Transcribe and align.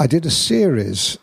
I 0.00 0.06
did 0.06 0.24
a 0.24 0.30
series 0.30 1.18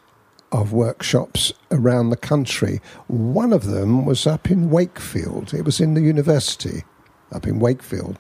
of 0.52 0.74
workshops 0.74 1.54
around 1.72 2.10
the 2.10 2.18
country. 2.18 2.82
One 3.08 3.54
of 3.54 3.68
them 3.68 4.06
was 4.06 4.28
up 4.28 4.52
in 4.52 4.70
Wakefield. 4.70 5.54
It 5.54 5.62
was 5.62 5.80
in 5.80 5.94
the 5.94 6.02
university 6.02 6.84
up 7.32 7.48
in 7.48 7.60
Wakefield. 7.60 8.20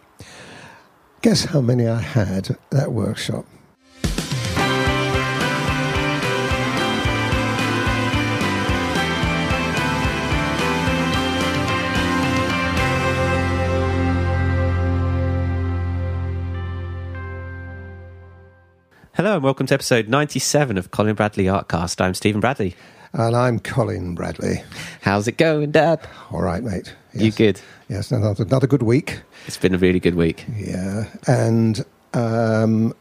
Guess 1.22 1.46
how 1.46 1.60
many 1.60 1.90
I 1.90 2.00
had 2.00 2.52
at 2.52 2.70
that 2.72 2.94
workshop? 2.94 3.46
Welcome 19.46 19.68
to 19.68 19.76
episode 19.76 20.08
97 20.08 20.76
of 20.76 20.90
Colin 20.90 21.14
Bradley 21.14 21.44
Artcast. 21.44 22.02
I'm 22.02 22.16
Stephen 22.16 22.42
Bradley. 22.42 22.76
And 23.14 23.36
I'm 23.36 23.60
Colin 23.60 24.16
Bradley. 24.16 24.64
How's 25.02 25.28
it 25.28 25.38
going, 25.38 25.70
Dad? 25.70 26.00
All 26.32 26.42
right, 26.42 26.64
mate. 26.64 26.96
Yes. 27.14 27.24
You 27.24 27.32
good? 27.32 27.62
Yes, 27.88 28.12
another, 28.12 28.44
another 28.44 28.66
good 28.66 28.82
week. 28.82 29.22
It's 29.46 29.58
been 29.58 29.76
a 29.76 29.78
really 29.78 30.00
good 30.00 30.16
week. 30.16 30.48
Yeah. 30.58 31.04
And 31.28 31.86
um, 32.16 32.96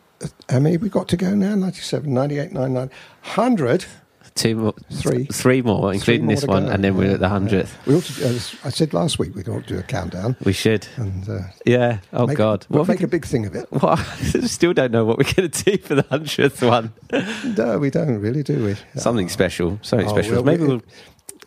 how 0.50 0.58
many 0.58 0.76
we 0.76 0.90
got 0.90 1.08
to 1.08 1.16
go 1.16 1.34
now? 1.34 1.54
97, 1.54 2.12
98, 2.12 2.52
99, 2.52 2.74
100. 2.74 3.86
Two 4.34 4.56
more, 4.56 4.74
Three. 4.90 5.26
three 5.26 5.62
more, 5.62 5.92
including 5.94 6.26
more 6.26 6.34
this 6.34 6.44
one, 6.44 6.64
go. 6.66 6.72
and 6.72 6.82
then 6.82 6.96
we're 6.96 7.12
at 7.12 7.20
the 7.20 7.28
hundredth. 7.28 7.72
We 7.86 7.94
ought 7.94 8.02
to, 8.02 8.24
as 8.24 8.56
I 8.64 8.70
said 8.70 8.92
last 8.92 9.16
week, 9.20 9.32
we 9.36 9.42
ought 9.44 9.62
to 9.68 9.74
do 9.74 9.78
a 9.78 9.82
countdown 9.84 10.34
We 10.42 10.52
should. 10.52 10.88
and 10.96 11.28
uh, 11.28 11.38
Yeah. 11.64 11.98
Oh 12.12 12.26
make, 12.26 12.36
God. 12.36 12.66
we'll 12.68 12.80
What? 12.80 12.88
make 12.88 13.02
a 13.02 13.06
big 13.06 13.24
thing 13.24 13.46
of 13.46 13.54
it. 13.54 13.66
what? 13.70 13.96
I 14.00 14.04
still 14.46 14.72
don't 14.72 14.90
know 14.90 15.04
what 15.04 15.18
we're 15.18 15.32
going 15.32 15.48
to 15.50 15.64
do 15.64 15.78
for 15.78 15.94
the 15.94 16.02
hundredth 16.10 16.60
one. 16.62 16.92
No, 17.56 17.78
we 17.78 17.90
don't 17.90 18.18
really, 18.18 18.42
do 18.42 18.64
we? 18.64 19.00
Something 19.00 19.28
special. 19.28 19.78
Something 19.82 20.08
Oh, 20.08 20.12
special. 20.12 20.32
well, 20.34 20.44
Maybe 20.44 20.62
we- 20.64 20.68
we'll. 20.68 20.82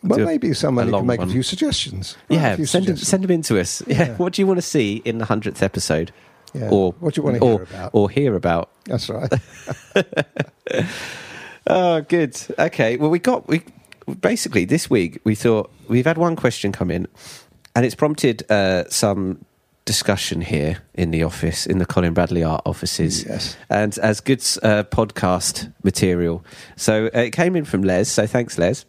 Well, 0.04 0.20
maybe 0.20 0.54
someone 0.54 0.90
can 0.90 1.06
make 1.08 1.20
one. 1.20 1.28
a 1.28 1.32
few 1.32 1.44
suggestions. 1.44 2.16
Yeah. 2.30 2.56
few 2.56 2.66
Send 2.68 2.86
them, 2.86 2.96
send 2.96 3.24
them 3.24 3.32
in 3.32 3.42
to 3.44 3.60
us. 3.60 3.82
Yeah. 3.86 3.98
Yeah. 3.98 4.16
What 4.16 4.32
do 4.34 4.42
you 4.42 4.48
want 4.48 4.60
to 4.60 4.62
see 4.62 5.02
in 5.04 5.18
the 5.18 5.26
hundredth 5.26 5.62
episode? 5.62 6.14
Yeah. 6.54 6.70
Or 6.70 6.94
what 7.00 7.16
do 7.16 7.20
you 7.20 7.26
want 7.26 7.38
to 7.38 7.42
or, 7.44 7.52
hear 7.58 7.64
about? 7.64 7.90
Or 7.94 8.10
hear 8.10 8.36
about? 8.36 8.70
That's 8.86 9.10
right. 9.10 9.34
Oh, 11.68 12.02
good. 12.02 12.40
Okay. 12.58 12.98
Well, 12.98 13.10
we 13.10 13.20
got 13.20 13.48
we 13.48 13.64
basically 14.22 14.66
this 14.66 14.90
week 14.90 15.20
we 15.24 15.36
thought 15.36 15.72
we've 15.88 16.06
had 16.06 16.18
one 16.18 16.36
question 16.36 16.72
come 16.72 16.90
in, 16.92 17.08
and 17.76 17.86
it's 17.86 17.96
prompted 17.96 18.50
uh, 18.50 18.90
some 18.90 19.46
discussion 19.86 20.42
here 20.42 20.84
in 20.94 21.12
the 21.12 21.24
office 21.24 21.66
in 21.66 21.80
the 21.80 21.86
Colin 21.86 22.14
Bradley 22.14 22.44
Art 22.44 22.62
offices. 22.66 23.26
Yes. 23.26 23.58
And 23.70 23.98
as 24.00 24.20
good 24.20 24.40
uh, 24.62 24.84
podcast 24.84 25.74
material. 25.84 26.44
So 26.76 27.08
uh, 27.08 27.20
it 27.20 27.32
came 27.32 27.56
in 27.56 27.66
from 27.66 27.84
Les. 27.84 28.10
So 28.10 28.28
thanks, 28.28 28.58
Les. 28.58 28.86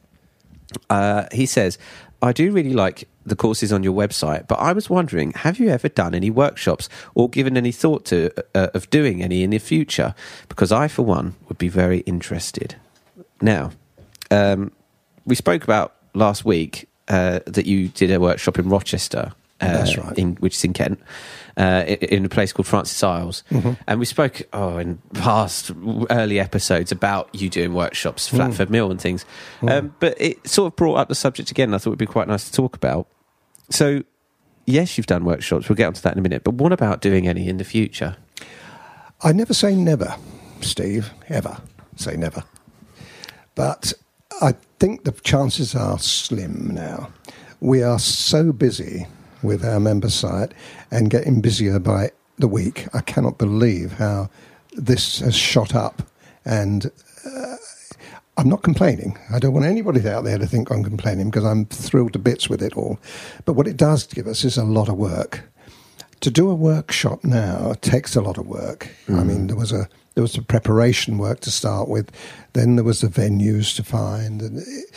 Uh, 0.91 1.27
he 1.33 1.47
says, 1.47 1.79
I 2.21 2.33
do 2.33 2.51
really 2.51 2.73
like 2.73 3.09
the 3.25 3.37
courses 3.37 3.73
on 3.73 3.83
your 3.83 3.95
website, 3.95 4.49
but 4.49 4.57
I 4.57 4.73
was 4.73 4.91
wondering, 4.91 5.33
have 5.33 5.59
you 5.59 5.69
ever 5.69 5.89
done 5.89 6.15
any 6.15 6.31
workshops 6.31 6.89
or 7.15 7.29
given 7.29 7.57
any 7.57 7.73
thought 7.73 8.05
to 8.07 8.31
uh, 8.55 8.69
of 8.75 8.91
doing 8.91 9.23
any 9.23 9.43
in 9.43 9.51
the 9.51 9.59
future? 9.59 10.15
Because 10.49 10.73
I, 10.73 10.89
for 10.89 11.03
one, 11.03 11.37
would 11.49 11.59
be 11.59 11.69
very 11.69 12.01
interested. 12.01 12.75
Now, 13.41 13.71
um, 14.31 14.73
we 15.27 15.35
spoke 15.35 15.63
about 15.63 15.95
last 16.15 16.45
week 16.45 16.89
uh, 17.07 17.41
that 17.47 17.67
you 17.67 17.89
did 17.89 18.11
a 18.11 18.19
workshop 18.19 18.59
in 18.59 18.69
Rochester. 18.69 19.33
Uh, 19.61 19.73
That's 19.73 19.97
right. 19.99 20.17
In, 20.17 20.37
which 20.37 20.55
is 20.55 20.63
in 20.65 20.73
Kent, 20.73 21.01
uh, 21.57 21.83
i- 21.85 21.99
in 22.01 22.25
a 22.25 22.29
place 22.29 22.53
called 22.53 22.67
Francis 22.69 23.03
Iles. 23.03 23.43
Mm-hmm. 23.51 23.73
And 23.89 23.99
we 23.99 24.07
spoke 24.07 24.43
oh, 24.53 24.79
in 24.79 24.99
past 25.15 25.73
early 26.11 26.39
episodes 26.39 26.93
about 26.93 27.29
you 27.35 27.49
doing 27.51 27.75
workshops, 27.75 28.31
Mm. 28.31 28.37
Flatford 28.37 28.71
Mill 28.71 28.91
and 28.93 29.01
things. 29.01 29.25
Um, 29.63 29.95
but 29.99 30.15
it 30.21 30.47
sort 30.47 30.73
of 30.73 30.77
brought 30.77 30.95
up 30.95 31.09
the 31.09 31.17
subject 31.17 31.51
again. 31.51 31.75
I 31.75 31.79
thought 31.79 31.89
it 31.89 31.91
would 31.91 31.99
be 31.99 32.07
quite 32.07 32.29
nice 32.29 32.45
to 32.49 32.53
talk 32.53 32.77
about. 32.77 33.09
So, 33.71 34.05
yes, 34.65 34.97
you've 34.97 35.07
done 35.09 35.25
workshops. 35.25 35.69
We'll 35.69 35.75
get 35.77 35.87
onto 35.89 36.03
that 36.03 36.13
in 36.13 36.19
a 36.21 36.23
minute. 36.23 36.45
But 36.45 36.55
what 36.55 36.73
about 36.73 37.01
doing 37.01 37.27
any 37.27 37.49
in 37.49 37.57
the 37.57 37.65
future? 37.65 38.17
I 39.23 39.33
never 39.33 39.55
say 39.55 39.75
never, 39.75 40.15
Steve, 40.61 41.11
ever 41.29 41.61
say 41.97 42.17
never. 42.17 42.45
But 43.57 43.93
I 44.41 44.55
think 44.79 45.03
the 45.03 45.11
chances 45.13 45.75
are 45.75 45.99
slim 45.99 46.69
now. 46.73 47.11
We 47.61 47.83
are 47.83 47.99
so 47.99 48.53
busy 48.53 49.09
with 49.43 49.65
our 49.65 49.81
member 49.81 50.11
site 50.11 50.53
and 50.91 51.11
getting 51.11 51.41
busier 51.41 51.79
by 51.79 52.11
the 52.39 52.49
week. 52.49 52.87
I 52.95 53.01
cannot 53.01 53.39
believe 53.39 53.93
how 53.93 54.31
this 54.73 55.21
has 55.21 55.35
shot 55.35 55.75
up. 55.75 56.03
And 56.45 56.91
uh, 57.27 57.57
I'm 58.37 58.49
not 58.49 58.63
complaining. 58.63 59.19
I 59.33 59.39
don't 59.39 59.53
want 59.53 59.67
anybody 59.67 60.09
out 60.09 60.25
there 60.25 60.39
to 60.39 60.47
think 60.47 60.71
I'm 60.71 60.85
complaining 60.85 61.31
because 61.31 61.45
I'm 61.45 61.67
thrilled 61.67 62.13
to 62.15 62.19
bits 62.19 62.49
with 62.49 62.63
it 62.63 62.77
all. 62.77 62.99
But 63.45 63.55
what 63.55 63.67
it 63.67 63.77
does 63.77 64.07
give 64.07 64.27
us 64.27 64.45
is 64.45 64.57
a 64.57 64.65
lot 64.65 64.89
of 64.89 64.97
work 64.97 65.49
to 66.21 66.31
do 66.31 66.51
a 66.51 66.55
workshop 66.55 67.25
now 67.25 67.75
takes 67.81 68.17
a 68.17 68.21
lot 68.21 68.39
of 68.39 68.47
work. 68.47 68.89
I 69.09 69.25
mean, 69.25 69.47
there 69.47 69.57
was 69.57 69.73
a 69.73 69.89
there 70.15 70.23
was 70.23 70.33
the 70.33 70.43
preparation 70.43 71.17
work 71.17 71.41
to 71.41 71.51
start 71.51 71.89
with, 71.89 72.11
then 72.53 72.75
there 72.75 72.85
was 72.85 73.03
the 73.03 73.07
venues 73.07 73.77
to 73.77 73.85
find, 73.85 74.43
and 74.43 74.59
it, 74.59 74.91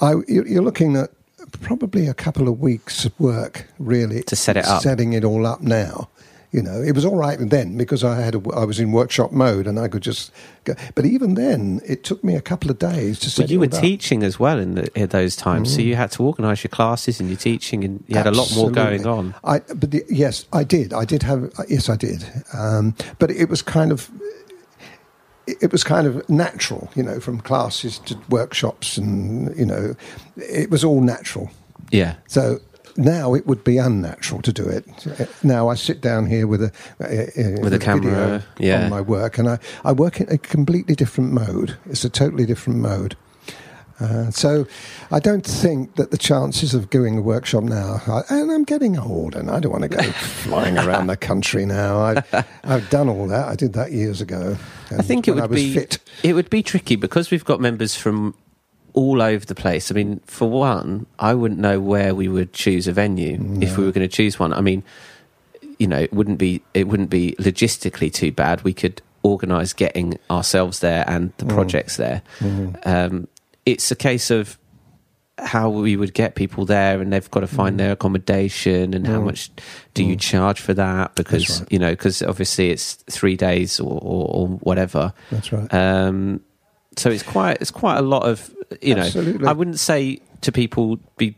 I 0.00 0.14
you're 0.28 0.62
looking 0.62 0.96
at 0.96 1.10
probably 1.58 2.06
a 2.06 2.14
couple 2.14 2.48
of 2.48 2.60
weeks 2.60 3.04
of 3.04 3.18
work 3.20 3.66
really 3.78 4.22
To 4.24 4.36
set 4.36 4.56
it 4.56 4.64
up. 4.66 4.82
setting 4.82 5.12
it 5.12 5.24
all 5.24 5.46
up 5.46 5.60
now. 5.60 6.08
You 6.52 6.62
know, 6.62 6.82
it 6.82 6.96
was 6.96 7.04
all 7.04 7.14
right 7.14 7.38
then 7.40 7.76
because 7.76 8.02
I 8.02 8.16
had 8.20 8.34
a, 8.34 8.42
I 8.56 8.64
was 8.64 8.80
in 8.80 8.90
workshop 8.90 9.30
mode 9.30 9.68
and 9.68 9.78
I 9.78 9.86
could 9.86 10.02
just 10.02 10.32
go. 10.64 10.74
But 10.96 11.04
even 11.06 11.34
then, 11.34 11.80
it 11.86 12.02
took 12.02 12.24
me 12.24 12.34
a 12.34 12.40
couple 12.40 12.72
of 12.72 12.78
days 12.80 13.20
to 13.20 13.30
set 13.30 13.44
But 13.44 13.50
you 13.50 13.60
were 13.60 13.66
all 13.66 13.74
up. 13.76 13.80
teaching 13.80 14.24
as 14.24 14.40
well 14.40 14.58
in, 14.58 14.74
the, 14.74 14.90
in 15.00 15.06
those 15.10 15.36
times, 15.36 15.72
so 15.72 15.80
you 15.80 15.94
had 15.94 16.10
to 16.12 16.24
organise 16.24 16.64
your 16.64 16.70
classes 16.70 17.20
and 17.20 17.28
your 17.28 17.38
teaching, 17.38 17.84
and 17.84 18.02
you 18.08 18.16
had 18.16 18.26
a 18.26 18.32
lot 18.32 18.52
more 18.56 18.68
going 18.68 19.06
on. 19.06 19.32
I, 19.44 19.60
but 19.60 19.92
the, 19.92 20.04
yes, 20.08 20.44
I 20.52 20.64
did. 20.64 20.92
I 20.92 21.04
did 21.04 21.22
have. 21.22 21.52
Yes, 21.68 21.88
I 21.88 21.94
did. 21.94 22.24
Um, 22.52 22.96
but 23.20 23.30
it 23.30 23.48
was 23.48 23.62
kind 23.62 23.92
of. 23.92 24.10
It 25.46 25.72
was 25.72 25.82
kind 25.82 26.06
of 26.06 26.28
natural, 26.28 26.90
you 26.94 27.02
know, 27.02 27.20
from 27.20 27.40
classes 27.40 27.98
to 28.00 28.16
workshops, 28.28 28.98
and 28.98 29.56
you 29.56 29.66
know, 29.66 29.94
it 30.36 30.70
was 30.70 30.84
all 30.84 31.00
natural. 31.00 31.50
Yeah. 31.90 32.14
So 32.28 32.60
now 32.96 33.34
it 33.34 33.46
would 33.46 33.64
be 33.64 33.78
unnatural 33.78 34.42
to 34.42 34.52
do 34.52 34.68
it. 34.68 34.84
Now 35.42 35.68
I 35.68 35.74
sit 35.74 36.00
down 36.00 36.26
here 36.26 36.46
with 36.46 36.62
a 36.62 36.72
uh, 37.00 37.62
With 37.62 37.72
a 37.72 37.78
camera, 37.78 38.44
yeah. 38.58 38.84
on 38.84 38.90
my 38.90 39.00
work, 39.00 39.38
and 39.38 39.48
I, 39.48 39.58
I 39.84 39.92
work 39.92 40.20
in 40.20 40.28
a 40.32 40.38
completely 40.38 40.94
different 40.94 41.32
mode. 41.32 41.76
It's 41.86 42.04
a 42.04 42.10
totally 42.10 42.46
different 42.46 42.80
mode. 42.80 43.16
Uh, 44.00 44.30
so 44.30 44.66
I 45.10 45.20
don't 45.20 45.44
think 45.44 45.96
that 45.96 46.10
the 46.10 46.18
chances 46.18 46.74
of 46.74 46.90
doing 46.90 47.18
a 47.18 47.22
workshop 47.22 47.64
now, 47.64 48.00
I, 48.06 48.22
and 48.30 48.50
I'm 48.50 48.64
getting 48.64 48.98
old, 48.98 49.36
and 49.36 49.50
I 49.50 49.60
don't 49.60 49.72
want 49.72 49.82
to 49.82 49.88
go 49.88 50.02
flying 50.12 50.78
around 50.78 51.08
the 51.08 51.16
country 51.16 51.66
now. 51.66 52.00
I've, 52.00 52.46
I've 52.64 52.90
done 52.90 53.08
all 53.08 53.26
that. 53.28 53.48
I 53.48 53.54
did 53.54 53.74
that 53.74 53.92
years 53.92 54.20
ago. 54.20 54.56
I 54.90 55.02
think 55.02 55.28
it 55.28 55.34
would 55.34 55.50
be 55.50 55.74
fit. 55.74 55.98
it 56.22 56.32
would 56.32 56.50
be 56.50 56.62
tricky 56.62 56.96
because 56.96 57.30
we've 57.30 57.44
got 57.44 57.60
members 57.60 57.94
from 57.94 58.34
all 58.92 59.22
over 59.22 59.44
the 59.44 59.54
place. 59.54 59.90
I 59.90 59.94
mean, 59.94 60.20
for 60.26 60.50
one, 60.50 61.06
I 61.18 61.34
wouldn't 61.34 61.60
know 61.60 61.78
where 61.80 62.14
we 62.14 62.26
would 62.28 62.52
choose 62.52 62.88
a 62.88 62.92
venue 62.92 63.38
if 63.60 63.76
we 63.78 63.84
were 63.84 63.92
going 63.92 64.08
to 64.08 64.14
choose 64.14 64.38
one. 64.38 64.52
I 64.52 64.60
mean, 64.60 64.82
you 65.78 65.86
know, 65.86 65.98
it 65.98 66.12
wouldn't 66.12 66.38
be 66.38 66.62
it 66.74 66.88
wouldn't 66.88 67.10
be 67.10 67.34
logistically 67.38 68.12
too 68.12 68.32
bad. 68.32 68.62
We 68.62 68.74
could 68.74 69.00
organise 69.22 69.72
getting 69.74 70.18
ourselves 70.30 70.80
there 70.80 71.04
and 71.06 71.32
the 71.36 71.44
projects 71.46 71.96
there. 71.98 72.22
Um, 72.84 73.28
it's 73.66 73.90
a 73.90 73.96
case 73.96 74.30
of 74.30 74.58
how 75.38 75.70
we 75.70 75.96
would 75.96 76.12
get 76.12 76.34
people 76.34 76.66
there 76.66 77.00
and 77.00 77.12
they've 77.12 77.30
got 77.30 77.40
to 77.40 77.46
find 77.46 77.80
their 77.80 77.92
accommodation 77.92 78.92
and 78.92 79.06
how 79.06 79.20
much 79.22 79.50
do 79.94 80.04
you 80.04 80.14
charge 80.14 80.60
for 80.60 80.74
that 80.74 81.14
because 81.14 81.60
right. 81.60 81.72
you 81.72 81.78
know 81.78 81.92
because 81.92 82.22
obviously 82.22 82.70
it's 82.70 82.94
three 83.08 83.36
days 83.36 83.80
or, 83.80 83.98
or, 84.02 84.28
or 84.28 84.48
whatever 84.58 85.14
That's 85.30 85.50
right. 85.50 85.72
um, 85.72 86.42
so 86.98 87.08
it's 87.08 87.22
quite 87.22 87.56
it's 87.62 87.70
quite 87.70 87.96
a 87.96 88.02
lot 88.02 88.24
of 88.24 88.54
you 88.82 88.94
know. 88.94 89.02
Absolutely. 89.02 89.46
I 89.46 89.52
wouldn't 89.52 89.78
say 89.78 90.20
to 90.42 90.52
people 90.52 90.98
be. 91.16 91.36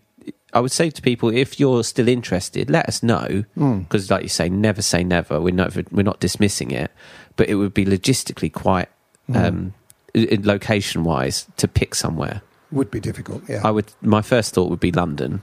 I 0.53 0.61
would 0.61 0.73
say 0.73 0.91
to 0.91 1.01
people 1.01 1.31
if 1.31 1.59
you're 1.61 1.83
still 1.85 2.09
interested, 2.09 2.69
let 2.69 2.87
us 2.89 3.03
know 3.03 3.45
because, 3.55 4.11
like 4.11 4.23
you 4.23 4.29
say, 4.29 4.49
never 4.49 4.83
say 4.83 5.03
never. 5.05 5.41
We're 5.41 5.55
not 5.55 5.75
we're 5.93 6.03
not 6.03 6.21
dismissing 6.21 6.73
it, 6.73 6.91
but 7.37 7.49
it 7.49 7.55
would 7.55 7.73
be 7.73 7.85
logistically 7.85 8.53
quite 8.53 8.89
Hmm. 9.29 9.37
um, 9.37 9.75
location 10.15 11.05
wise 11.05 11.47
to 11.57 11.69
pick 11.69 11.95
somewhere. 11.95 12.43
Would 12.71 12.91
be 12.91 13.01
difficult. 13.01 13.43
Yeah. 13.49 13.61
I 13.65 13.71
would. 13.71 13.93
My 14.01 14.23
first 14.23 14.55
thought 14.55 14.71
would 14.71 14.81
be 14.81 14.93
London. 14.93 15.43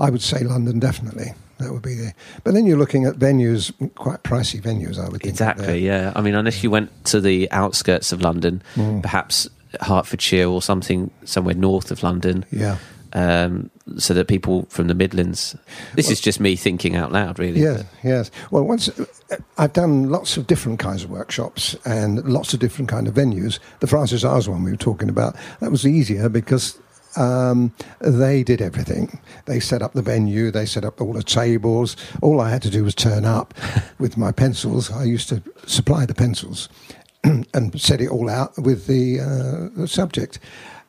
I 0.00 0.10
would 0.10 0.22
say 0.22 0.42
London 0.44 0.78
definitely. 0.78 1.34
That 1.58 1.72
would 1.72 1.82
be 1.82 1.94
the. 1.94 2.12
But 2.44 2.54
then 2.54 2.66
you're 2.66 2.78
looking 2.78 3.04
at 3.04 3.16
venues, 3.16 3.72
quite 3.94 4.22
pricey 4.22 4.60
venues. 4.60 4.98
I 4.98 5.02
would 5.08 5.20
think 5.22 5.26
Exactly. 5.32 5.84
Yeah. 5.86 6.12
I 6.16 6.20
mean, 6.22 6.34
unless 6.34 6.62
you 6.62 6.70
went 6.70 7.04
to 7.06 7.20
the 7.20 7.50
outskirts 7.52 8.10
of 8.12 8.22
London, 8.22 8.62
Hmm. 8.74 9.00
perhaps 9.00 9.48
Hertfordshire 9.80 10.48
or 10.48 10.60
something 10.62 11.10
somewhere 11.24 11.54
north 11.54 11.90
of 11.90 12.02
London. 12.02 12.44
Yeah. 12.50 12.78
Um, 13.14 13.70
so 13.98 14.14
that 14.14 14.28
people 14.28 14.66
from 14.68 14.88
the 14.88 14.94
Midlands. 14.94 15.56
This 15.94 16.10
is 16.10 16.20
just 16.20 16.40
me 16.40 16.56
thinking 16.56 16.96
out 16.96 17.12
loud, 17.12 17.38
really. 17.38 17.60
Yes, 17.60 17.84
yes. 18.02 18.30
Well, 18.50 18.64
once 18.64 18.88
uh, 18.88 19.36
I've 19.58 19.72
done 19.72 20.10
lots 20.10 20.36
of 20.36 20.46
different 20.46 20.78
kinds 20.78 21.04
of 21.04 21.10
workshops 21.10 21.76
and 21.84 22.24
lots 22.24 22.54
of 22.54 22.60
different 22.60 22.88
kind 22.88 23.06
of 23.06 23.14
venues. 23.14 23.58
The 23.80 23.86
Francis 23.86 24.24
Ours 24.24 24.48
one 24.48 24.62
we 24.62 24.70
were 24.70 24.76
talking 24.76 25.08
about 25.08 25.36
that 25.60 25.70
was 25.70 25.86
easier 25.86 26.28
because 26.28 26.78
um, 27.16 27.72
they 28.00 28.42
did 28.42 28.62
everything. 28.62 29.20
They 29.46 29.60
set 29.60 29.82
up 29.82 29.92
the 29.92 30.02
venue, 30.02 30.50
they 30.50 30.66
set 30.66 30.84
up 30.84 31.00
all 31.00 31.12
the 31.12 31.22
tables. 31.22 31.96
All 32.22 32.40
I 32.40 32.50
had 32.50 32.62
to 32.62 32.70
do 32.70 32.84
was 32.84 32.94
turn 32.94 33.24
up 33.24 33.54
with 33.98 34.16
my 34.16 34.32
pencils. 34.32 34.90
I 34.90 35.04
used 35.04 35.28
to 35.28 35.42
supply 35.66 36.06
the 36.06 36.14
pencils 36.14 36.68
and 37.24 37.80
set 37.80 38.00
it 38.00 38.08
all 38.08 38.30
out 38.30 38.56
with 38.58 38.86
the, 38.86 39.20
uh, 39.20 39.80
the 39.80 39.88
subject. 39.88 40.38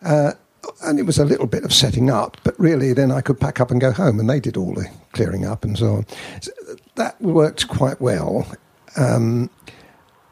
Uh, 0.04 0.34
and 0.84 1.00
it 1.00 1.04
was 1.04 1.18
a 1.18 1.26
little 1.26 1.48
bit 1.48 1.64
of 1.64 1.74
setting 1.74 2.10
up, 2.10 2.38
but 2.44 2.58
really 2.60 2.94
then 2.94 3.12
I 3.12 3.22
could 3.22 3.40
pack 3.40 3.60
up 3.60 3.72
and 3.72 3.80
go 3.82 3.92
home, 3.92 4.20
and 4.20 4.30
they 4.30 4.40
did 4.40 4.58
all 4.58 4.74
the 4.74 4.90
clearing 5.12 5.46
up 5.46 5.64
and 5.64 5.78
so 5.78 5.96
on. 5.96 6.06
So 6.42 6.52
that 6.96 7.20
worked 7.22 7.68
quite 7.68 8.00
well. 8.02 8.48
Um, 8.96 9.50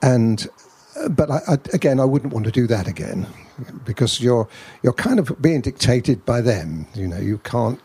and 0.01 0.47
but 1.09 1.29
I, 1.31 1.39
I, 1.47 1.53
again, 1.73 1.99
I 1.99 2.05
wouldn't 2.05 2.33
want 2.33 2.45
to 2.45 2.51
do 2.51 2.67
that 2.67 2.87
again 2.87 3.27
because 3.85 4.21
you're 4.21 4.47
you're 4.83 4.93
kind 4.93 5.19
of 5.19 5.41
being 5.41 5.61
dictated 5.61 6.25
by 6.25 6.41
them. 6.41 6.87
You 6.93 7.07
know, 7.07 7.19
you 7.19 7.37
can't. 7.39 7.79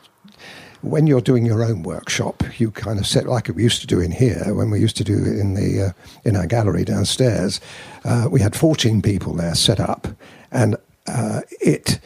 When 0.82 1.06
you're 1.06 1.22
doing 1.22 1.44
your 1.44 1.64
own 1.64 1.82
workshop, 1.82 2.44
you 2.58 2.70
kind 2.70 2.98
of 2.98 3.06
set 3.06 3.26
like 3.26 3.48
we 3.48 3.62
used 3.62 3.80
to 3.80 3.86
do 3.86 3.98
in 3.98 4.12
here. 4.12 4.54
When 4.54 4.70
we 4.70 4.78
used 4.78 4.96
to 4.98 5.04
do 5.04 5.14
in 5.14 5.54
the 5.54 5.88
uh, 5.88 6.28
in 6.28 6.36
our 6.36 6.46
gallery 6.46 6.84
downstairs, 6.84 7.60
uh, 8.04 8.28
we 8.30 8.40
had 8.40 8.54
14 8.54 9.02
people 9.02 9.34
there 9.34 9.54
set 9.54 9.80
up, 9.80 10.06
and 10.52 10.76
uh, 11.08 11.40
it 11.60 11.98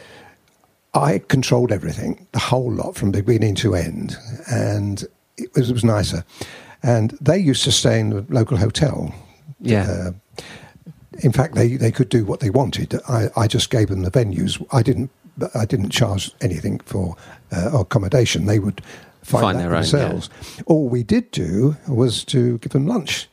I 0.95 1.19
controlled 1.29 1.73
everything, 1.73 2.27
the 2.33 2.39
whole 2.39 2.73
lot 2.73 2.97
from 2.97 3.11
beginning 3.13 3.55
to 3.57 3.75
end, 3.75 4.17
and 4.51 5.05
it 5.37 5.55
was, 5.55 5.71
it 5.71 5.73
was 5.73 5.85
nicer. 5.85 6.25
And 6.83 7.11
they 7.21 7.39
used 7.39 7.65
to 7.65 7.73
stay 7.73 8.01
in 8.01 8.11
the 8.11 8.27
local 8.29 8.57
hotel. 8.57 9.15
Yeah. 9.61 10.13
Uh, 10.39 10.43
in 11.23 11.33
fact, 11.33 11.55
they, 11.55 11.77
they 11.77 11.93
could 11.93 12.09
do 12.09 12.25
what 12.25 12.41
they 12.41 12.51
wanted. 12.51 12.95
I, 13.09 13.29
I 13.37 13.47
just 13.47 13.71
gave 13.71 13.89
them 13.89 14.03
the 14.03 14.11
venues. 14.11 14.65
I 14.73 14.83
didn't 14.83 15.11
I 15.55 15.65
didn't 15.65 15.91
charge 15.91 16.33
anything 16.41 16.81
for 16.81 17.17
uh, 17.53 17.79
accommodation. 17.81 18.47
They 18.47 18.59
would 18.59 18.83
find, 19.23 19.43
Find 19.43 19.59
that 19.59 19.63
their 19.63 19.75
own, 19.75 19.83
themselves. 19.83 20.31
All 20.67 20.89
we 20.89 21.03
did 21.03 21.31
do 21.31 21.77
was 21.89 22.25
to 22.27 22.59
give 22.59 22.73
them 22.73 22.87
lunch. 22.87 23.29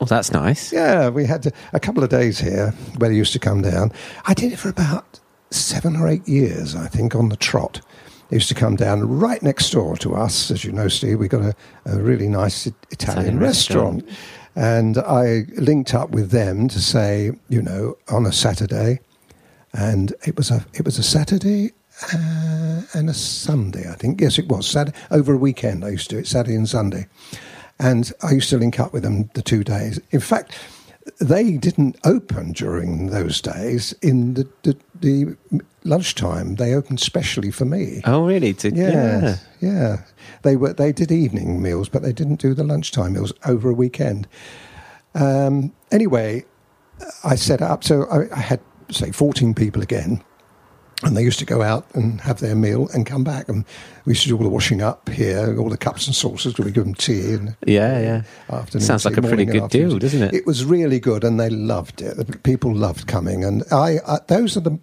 Well, 0.00 0.06
that's 0.06 0.32
nice. 0.32 0.72
Yeah, 0.72 1.10
we 1.10 1.26
had 1.26 1.52
a 1.72 1.80
couple 1.80 2.02
of 2.02 2.10
days 2.10 2.38
here 2.38 2.72
where 2.96 3.10
they 3.10 3.16
used 3.16 3.32
to 3.34 3.38
come 3.38 3.62
down. 3.62 3.92
I 4.24 4.34
did 4.34 4.52
it 4.52 4.56
for 4.56 4.70
about 4.70 5.19
seven 5.50 5.96
or 5.96 6.08
eight 6.08 6.26
years, 6.28 6.74
I 6.74 6.86
think, 6.86 7.14
on 7.14 7.28
the 7.28 7.36
trot. 7.36 7.80
They 8.28 8.36
used 8.36 8.48
to 8.48 8.54
come 8.54 8.76
down 8.76 9.18
right 9.18 9.42
next 9.42 9.70
door 9.70 9.96
to 9.98 10.14
us. 10.14 10.50
As 10.50 10.64
you 10.64 10.70
know, 10.70 10.86
Steve, 10.86 11.18
we 11.18 11.26
got 11.26 11.42
a, 11.42 11.54
a 11.86 11.98
really 11.98 12.28
nice 12.28 12.66
Italian, 12.66 12.86
Italian 12.90 13.38
restaurant. 13.40 14.04
restaurant. 14.04 14.18
And 14.54 14.98
I 14.98 15.44
linked 15.56 15.94
up 15.94 16.10
with 16.10 16.30
them 16.30 16.68
to 16.68 16.80
say, 16.80 17.32
you 17.48 17.62
know, 17.62 17.96
on 18.08 18.26
a 18.26 18.32
Saturday, 18.32 19.00
and 19.72 20.12
it 20.26 20.36
was 20.36 20.50
a 20.50 20.64
it 20.74 20.84
was 20.84 20.98
a 20.98 21.02
Saturday 21.02 21.72
uh, 22.12 22.82
and 22.94 23.08
a 23.08 23.14
Sunday, 23.14 23.88
I 23.88 23.94
think. 23.94 24.20
Yes, 24.20 24.38
it 24.38 24.48
was 24.48 24.68
Saturday 24.68 24.96
over 25.10 25.34
a 25.34 25.38
weekend. 25.38 25.84
I 25.84 25.90
used 25.90 26.10
to 26.10 26.16
do 26.16 26.20
it 26.20 26.26
Saturday 26.26 26.56
and 26.56 26.68
Sunday, 26.68 27.06
and 27.78 28.12
I 28.22 28.32
used 28.32 28.50
to 28.50 28.58
link 28.58 28.78
up 28.80 28.92
with 28.92 29.02
them 29.02 29.30
the 29.34 29.42
two 29.42 29.64
days. 29.64 30.00
In 30.10 30.20
fact, 30.20 30.58
they 31.18 31.52
didn't 31.56 31.96
open 32.04 32.52
during 32.52 33.06
those 33.06 33.40
days 33.40 33.92
in 34.02 34.34
the, 34.34 34.48
the, 34.62 34.76
the 35.00 35.36
lunchtime. 35.84 36.56
They 36.56 36.74
opened 36.74 37.00
specially 37.00 37.50
for 37.50 37.64
me. 37.64 38.02
Oh, 38.04 38.26
really? 38.26 38.52
To, 38.54 38.70
Yeah, 38.70 39.36
yeah. 39.60 40.04
They 40.42 40.56
were 40.56 40.72
they 40.72 40.92
did 40.92 41.10
evening 41.10 41.62
meals, 41.62 41.88
but 41.88 42.02
they 42.02 42.12
didn't 42.12 42.40
do 42.40 42.54
the 42.54 42.64
lunchtime 42.64 43.14
meals 43.14 43.32
over 43.46 43.70
a 43.70 43.74
weekend. 43.74 44.28
Um, 45.14 45.72
anyway, 45.90 46.44
I 47.24 47.34
set 47.34 47.62
up. 47.62 47.82
So 47.84 48.04
I, 48.04 48.34
I 48.34 48.40
had 48.40 48.60
say 48.90 49.10
fourteen 49.10 49.54
people 49.54 49.82
again, 49.82 50.22
and 51.02 51.16
they 51.16 51.22
used 51.22 51.38
to 51.38 51.44
go 51.46 51.62
out 51.62 51.86
and 51.94 52.20
have 52.20 52.40
their 52.40 52.54
meal 52.54 52.88
and 52.92 53.06
come 53.06 53.24
back. 53.24 53.48
And 53.48 53.64
we 54.04 54.10
used 54.12 54.22
to 54.24 54.28
do 54.28 54.36
all 54.36 54.42
the 54.42 54.48
washing 54.50 54.82
up 54.82 55.08
here, 55.08 55.58
all 55.58 55.68
the 55.70 55.76
cups 55.78 56.06
and 56.06 56.14
saucers. 56.14 56.58
We 56.58 56.70
give 56.70 56.84
them 56.84 56.94
tea 56.94 57.34
and 57.34 57.56
Yeah, 57.66 57.98
yeah. 58.00 58.22
afternoon. 58.50 58.84
Sounds 58.86 59.02
tea, 59.04 59.08
like 59.10 59.18
a 59.18 59.22
pretty 59.22 59.44
good 59.46 59.70
deal, 59.70 59.98
doesn't 59.98 60.22
it? 60.22 60.34
It 60.34 60.46
was 60.46 60.64
really 60.64 61.00
good, 61.00 61.24
and 61.24 61.40
they 61.40 61.48
loved 61.50 62.02
it. 62.02 62.16
The 62.16 62.24
people 62.38 62.74
loved 62.74 63.06
coming, 63.06 63.44
and 63.44 63.62
I, 63.72 63.98
those 64.28 64.56
are 64.56 64.60
the. 64.60 64.78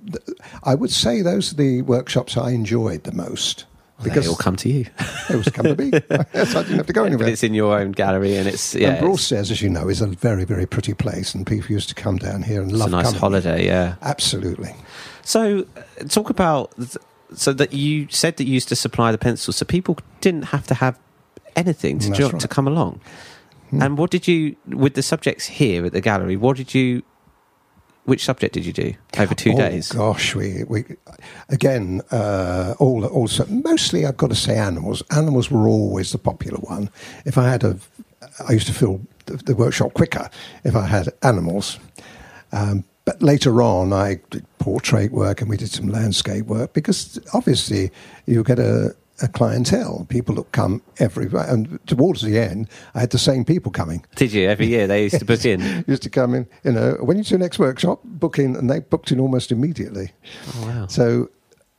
I 0.63 0.75
would 0.75 0.91
say 0.91 1.21
those 1.21 1.53
are 1.53 1.55
the 1.55 1.81
workshops 1.83 2.35
I 2.37 2.51
enjoyed 2.51 3.03
the 3.03 3.11
most 3.11 3.65
Because 4.03 4.25
they 4.25 4.29
all 4.29 4.35
come 4.35 4.55
to 4.57 4.69
you. 4.69 4.85
they 5.27 5.33
always 5.35 5.49
come 5.49 5.65
to 5.65 5.75
me. 5.75 5.91
yes, 6.33 6.55
I 6.55 6.63
didn't 6.63 6.77
have 6.77 6.87
to 6.87 6.93
go 6.93 7.01
but 7.03 7.07
anywhere. 7.11 7.29
it's 7.29 7.43
in 7.43 7.53
your 7.53 7.77
own 7.79 7.91
gallery 7.91 8.35
and 8.37 8.47
it's, 8.47 8.73
yeah. 8.75 8.89
and 8.91 8.99
Broadstairs, 9.01 9.49
as 9.51 9.61
you 9.61 9.69
know, 9.69 9.87
is 9.89 10.01
a 10.01 10.07
very, 10.07 10.45
very 10.45 10.65
pretty 10.65 10.93
place, 10.93 11.33
and 11.35 11.45
people 11.45 11.71
used 11.71 11.89
to 11.89 11.95
come 11.95 12.17
down 12.17 12.43
here 12.43 12.61
and 12.61 12.71
It's 12.71 12.79
love 12.79 12.89
a 12.89 12.91
nice 12.91 13.05
coming. 13.05 13.19
holiday, 13.19 13.65
yeah. 13.65 13.95
Absolutely. 14.01 14.73
So, 15.27 15.65
uh, 15.75 16.05
talk 16.05 16.29
about 16.29 16.73
so 17.35 17.51
that 17.51 17.73
you 17.73 18.07
said 18.09 18.37
that 18.37 18.45
you 18.45 18.53
used 18.53 18.69
to 18.69 18.77
supply 18.77 19.11
the 19.11 19.17
pencils, 19.17 19.57
so 19.57 19.65
people 19.65 19.97
didn't 20.21 20.43
have 20.43 20.65
to 20.67 20.73
have 20.73 20.97
anything 21.53 21.99
to 21.99 22.11
right. 22.11 22.39
to 22.39 22.47
come 22.47 22.65
along. 22.65 23.01
Hmm. 23.71 23.81
And 23.81 23.97
what 23.97 24.09
did 24.09 24.25
you 24.29 24.55
with 24.67 24.93
the 24.93 25.03
subjects 25.03 25.45
here 25.45 25.85
at 25.85 25.91
the 25.91 25.99
gallery? 25.99 26.37
What 26.37 26.55
did 26.55 26.73
you? 26.73 27.03
Which 28.05 28.23
subject 28.23 28.53
did 28.53 28.65
you 28.65 28.71
do 28.71 28.93
over 29.17 29.35
two 29.35 29.51
oh, 29.51 29.57
days? 29.57 29.91
Gosh, 29.91 30.33
we 30.33 30.63
we 30.63 30.85
again 31.49 32.03
uh, 32.09 32.75
all 32.79 33.05
also 33.05 33.45
mostly 33.47 34.05
I've 34.05 34.15
got 34.15 34.29
to 34.29 34.35
say 34.35 34.55
animals. 34.55 35.03
Animals 35.11 35.51
were 35.51 35.67
always 35.67 36.13
the 36.13 36.19
popular 36.19 36.59
one. 36.59 36.89
If 37.25 37.37
I 37.37 37.49
had 37.49 37.65
a, 37.65 37.77
I 38.47 38.53
used 38.53 38.67
to 38.67 38.73
fill 38.73 39.01
the, 39.25 39.35
the 39.35 39.55
workshop 39.55 39.93
quicker 39.93 40.29
if 40.63 40.73
I 40.73 40.85
had 40.85 41.09
animals. 41.21 41.79
Um, 42.53 42.85
but 43.07 43.23
later 43.23 43.61
on, 43.61 43.93
I 43.93 44.19
did 44.31 44.45
portrait 44.59 45.13
work 45.13 45.39
and 45.39 45.49
we 45.49 45.55
did 45.55 45.69
some 45.69 45.87
landscape 45.87 46.45
work 46.45 46.73
because 46.73 47.17
obviously 47.33 47.89
you 48.25 48.43
get 48.43 48.59
a, 48.59 48.93
a 49.21 49.29
clientele, 49.29 50.05
people 50.09 50.35
that 50.35 50.51
come 50.51 50.81
every 50.99 51.29
and 51.33 51.79
towards 51.87 52.21
the 52.21 52.37
end, 52.37 52.67
I 52.95 52.99
had 52.99 53.11
the 53.11 53.17
same 53.17 53.45
people 53.45 53.71
coming. 53.71 54.05
Did 54.17 54.33
you 54.33 54.49
every 54.49 54.67
year? 54.67 54.87
They 54.87 55.03
used 55.03 55.19
to 55.19 55.23
book 55.25 55.45
in. 55.45 55.85
used 55.87 56.03
to 56.03 56.09
come 56.09 56.35
in, 56.35 56.49
you 56.65 56.73
know, 56.73 56.97
when 56.99 57.17
you 57.17 57.23
do 57.23 57.37
next 57.37 57.59
workshop, 57.59 58.01
book 58.03 58.39
in, 58.39 58.57
and 58.57 58.69
they 58.69 58.81
booked 58.81 59.09
in 59.09 59.21
almost 59.21 59.53
immediately. 59.53 60.11
Oh, 60.55 60.67
wow. 60.67 60.87
So 60.87 61.29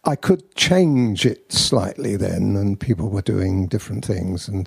I 0.04 0.16
could 0.16 0.54
change 0.54 1.26
it 1.26 1.52
slightly 1.52 2.16
then, 2.16 2.56
and 2.56 2.80
people 2.80 3.10
were 3.10 3.20
doing 3.20 3.66
different 3.66 4.02
things. 4.02 4.48
And 4.48 4.66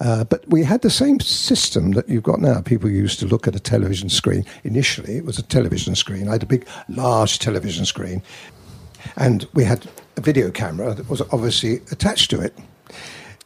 uh, 0.00 0.24
but 0.24 0.48
we 0.48 0.62
had 0.62 0.82
the 0.82 0.90
same 0.90 1.20
system 1.20 1.92
that 1.92 2.08
you've 2.08 2.22
got 2.22 2.40
now. 2.40 2.60
People 2.60 2.90
used 2.90 3.18
to 3.20 3.26
look 3.26 3.48
at 3.48 3.56
a 3.56 3.60
television 3.60 4.08
screen. 4.08 4.44
Initially, 4.64 5.16
it 5.16 5.24
was 5.24 5.38
a 5.38 5.42
television 5.42 5.94
screen. 5.94 6.28
I 6.28 6.32
had 6.32 6.42
a 6.42 6.46
big, 6.46 6.66
large 6.88 7.38
television 7.38 7.84
screen, 7.84 8.22
and 9.16 9.46
we 9.54 9.64
had 9.64 9.88
a 10.16 10.20
video 10.20 10.50
camera 10.50 10.94
that 10.94 11.08
was 11.08 11.20
obviously 11.32 11.76
attached 11.90 12.30
to 12.30 12.40
it. 12.40 12.56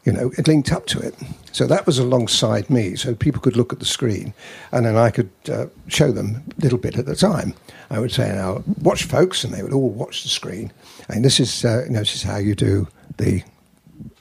You 0.04 0.12
know, 0.12 0.32
it 0.37 0.49
linked 0.49 0.73
up 0.73 0.87
to 0.87 0.99
it. 0.99 1.14
So 1.52 1.66
that 1.68 1.87
was 1.87 1.99
alongside 1.99 2.68
me, 2.68 2.97
so 2.97 3.14
people 3.14 3.40
could 3.40 3.56
look 3.56 3.73
at 3.73 3.78
the 3.78 3.85
screen, 3.85 4.35
and 4.73 4.85
then 4.85 4.97
I 4.97 5.11
could 5.11 5.30
uh, 5.49 5.66
show 5.87 6.11
them 6.11 6.42
a 6.59 6.61
little 6.61 6.78
bit 6.78 6.99
at 6.99 7.09
a 7.09 7.14
time. 7.14 7.54
I 7.88 8.00
would 8.00 8.11
say, 8.11 8.28
"Now, 8.32 8.64
watch, 8.82 9.04
folks," 9.04 9.44
and 9.44 9.54
they 9.54 9.62
would 9.62 9.73
all 9.73 9.90
watch 9.90 10.23
the 10.23 10.28
screen. 10.28 10.73
And 11.09 11.25
this 11.25 11.38
is, 11.38 11.64
uh, 11.64 11.85
you 11.87 11.92
know, 11.92 12.00
this 12.00 12.14
is 12.14 12.23
how 12.23 12.38
you 12.38 12.54
do 12.54 12.88
the 13.18 13.42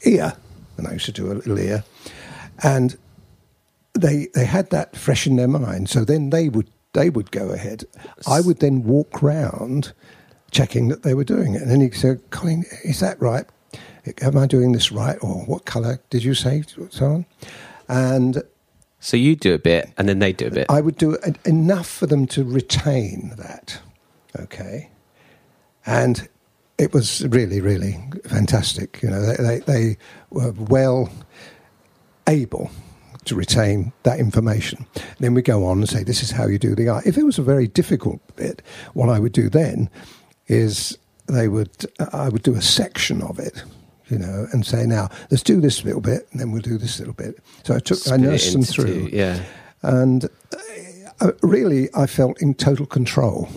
ear. 0.05 0.33
And 0.77 0.87
I 0.87 0.93
used 0.93 1.05
to 1.05 1.11
do 1.11 1.31
a 1.31 1.33
little 1.33 1.59
ear, 1.59 1.83
and 2.63 2.97
they 3.93 4.27
they 4.33 4.45
had 4.45 4.69
that 4.71 4.95
fresh 4.95 5.27
in 5.27 5.35
their 5.35 5.47
mind. 5.47 5.89
So 5.89 6.05
then 6.05 6.29
they 6.29 6.49
would 6.49 6.69
they 6.93 7.09
would 7.09 7.31
go 7.31 7.49
ahead. 7.49 7.85
I 8.27 8.41
would 8.41 8.59
then 8.59 8.83
walk 8.83 9.21
round, 9.21 9.93
checking 10.51 10.89
that 10.89 11.03
they 11.03 11.13
were 11.13 11.23
doing 11.23 11.55
it, 11.55 11.61
and 11.61 11.71
then 11.71 11.81
he 11.81 11.91
said, 11.91 12.21
"Colin, 12.31 12.65
is 12.83 12.99
that 12.99 13.21
right? 13.21 13.45
Am 14.21 14.37
I 14.37 14.47
doing 14.47 14.71
this 14.73 14.91
right? 14.91 15.17
Or 15.21 15.45
what 15.45 15.65
colour 15.65 15.99
did 16.09 16.23
you 16.23 16.33
say?" 16.33 16.63
So 16.89 17.05
on, 17.05 17.25
and 17.87 18.43
So 18.99 19.17
you 19.17 19.35
do 19.35 19.53
a 19.55 19.59
bit, 19.59 19.91
and 19.97 20.07
then 20.07 20.19
they 20.19 20.31
do 20.31 20.47
a 20.47 20.51
bit. 20.51 20.67
I 20.69 20.79
would 20.79 20.97
do 20.97 21.17
en- 21.17 21.35
enough 21.45 21.87
for 21.89 22.05
them 22.05 22.27
to 22.27 22.43
retain 22.43 23.33
that. 23.37 23.79
Okay. 24.39 24.91
And 25.85 26.29
it 26.77 26.93
was 26.93 27.25
really, 27.27 27.61
really 27.61 27.99
fantastic. 28.25 29.01
You 29.01 29.09
know, 29.09 29.21
they, 29.21 29.35
they, 29.43 29.59
they 29.59 29.97
were 30.29 30.51
well 30.51 31.09
able 32.27 32.71
to 33.25 33.35
retain 33.35 33.93
that 34.03 34.19
information. 34.19 34.85
then 35.19 35.33
we 35.35 35.41
go 35.43 35.65
on 35.65 35.77
and 35.79 35.87
say, 35.89 36.03
this 36.03 36.23
is 36.23 36.31
how 36.31 36.47
you 36.47 36.57
do 36.57 36.73
the 36.75 36.89
art. 36.89 37.05
If 37.05 37.17
it 37.17 37.23
was 37.23 37.37
a 37.37 37.43
very 37.43 37.67
difficult 37.67 38.19
bit, 38.35 38.61
what 38.93 39.09
I 39.09 39.19
would 39.19 39.31
do 39.33 39.47
then 39.49 39.89
is 40.47 40.97
they 41.27 41.47
would, 41.47 41.69
I 42.13 42.29
would 42.29 42.41
do 42.43 42.55
a 42.55 42.61
section 42.61 43.21
of 43.21 43.37
it. 43.39 43.63
You 44.09 44.17
know, 44.17 44.45
and 44.51 44.65
say 44.65 44.85
now 44.85 45.07
let's 45.29 45.43
do 45.43 45.61
this 45.61 45.85
little 45.85 46.01
bit, 46.01 46.27
and 46.31 46.41
then 46.41 46.51
we'll 46.51 46.61
do 46.61 46.77
this 46.77 46.99
little 46.99 47.13
bit. 47.13 47.39
So 47.63 47.75
I 47.75 47.79
took, 47.79 47.97
I 47.99 48.01
Split 48.01 48.19
it 48.19 48.23
nursed 48.23 48.51
them 48.53 48.63
through 48.63 49.09
two, 49.09 49.15
Yeah. 49.15 49.41
and 49.83 50.27
uh, 51.21 51.31
really 51.41 51.87
I 51.95 52.07
felt 52.07 52.41
in 52.41 52.53
total 52.53 52.85
control. 52.85 53.47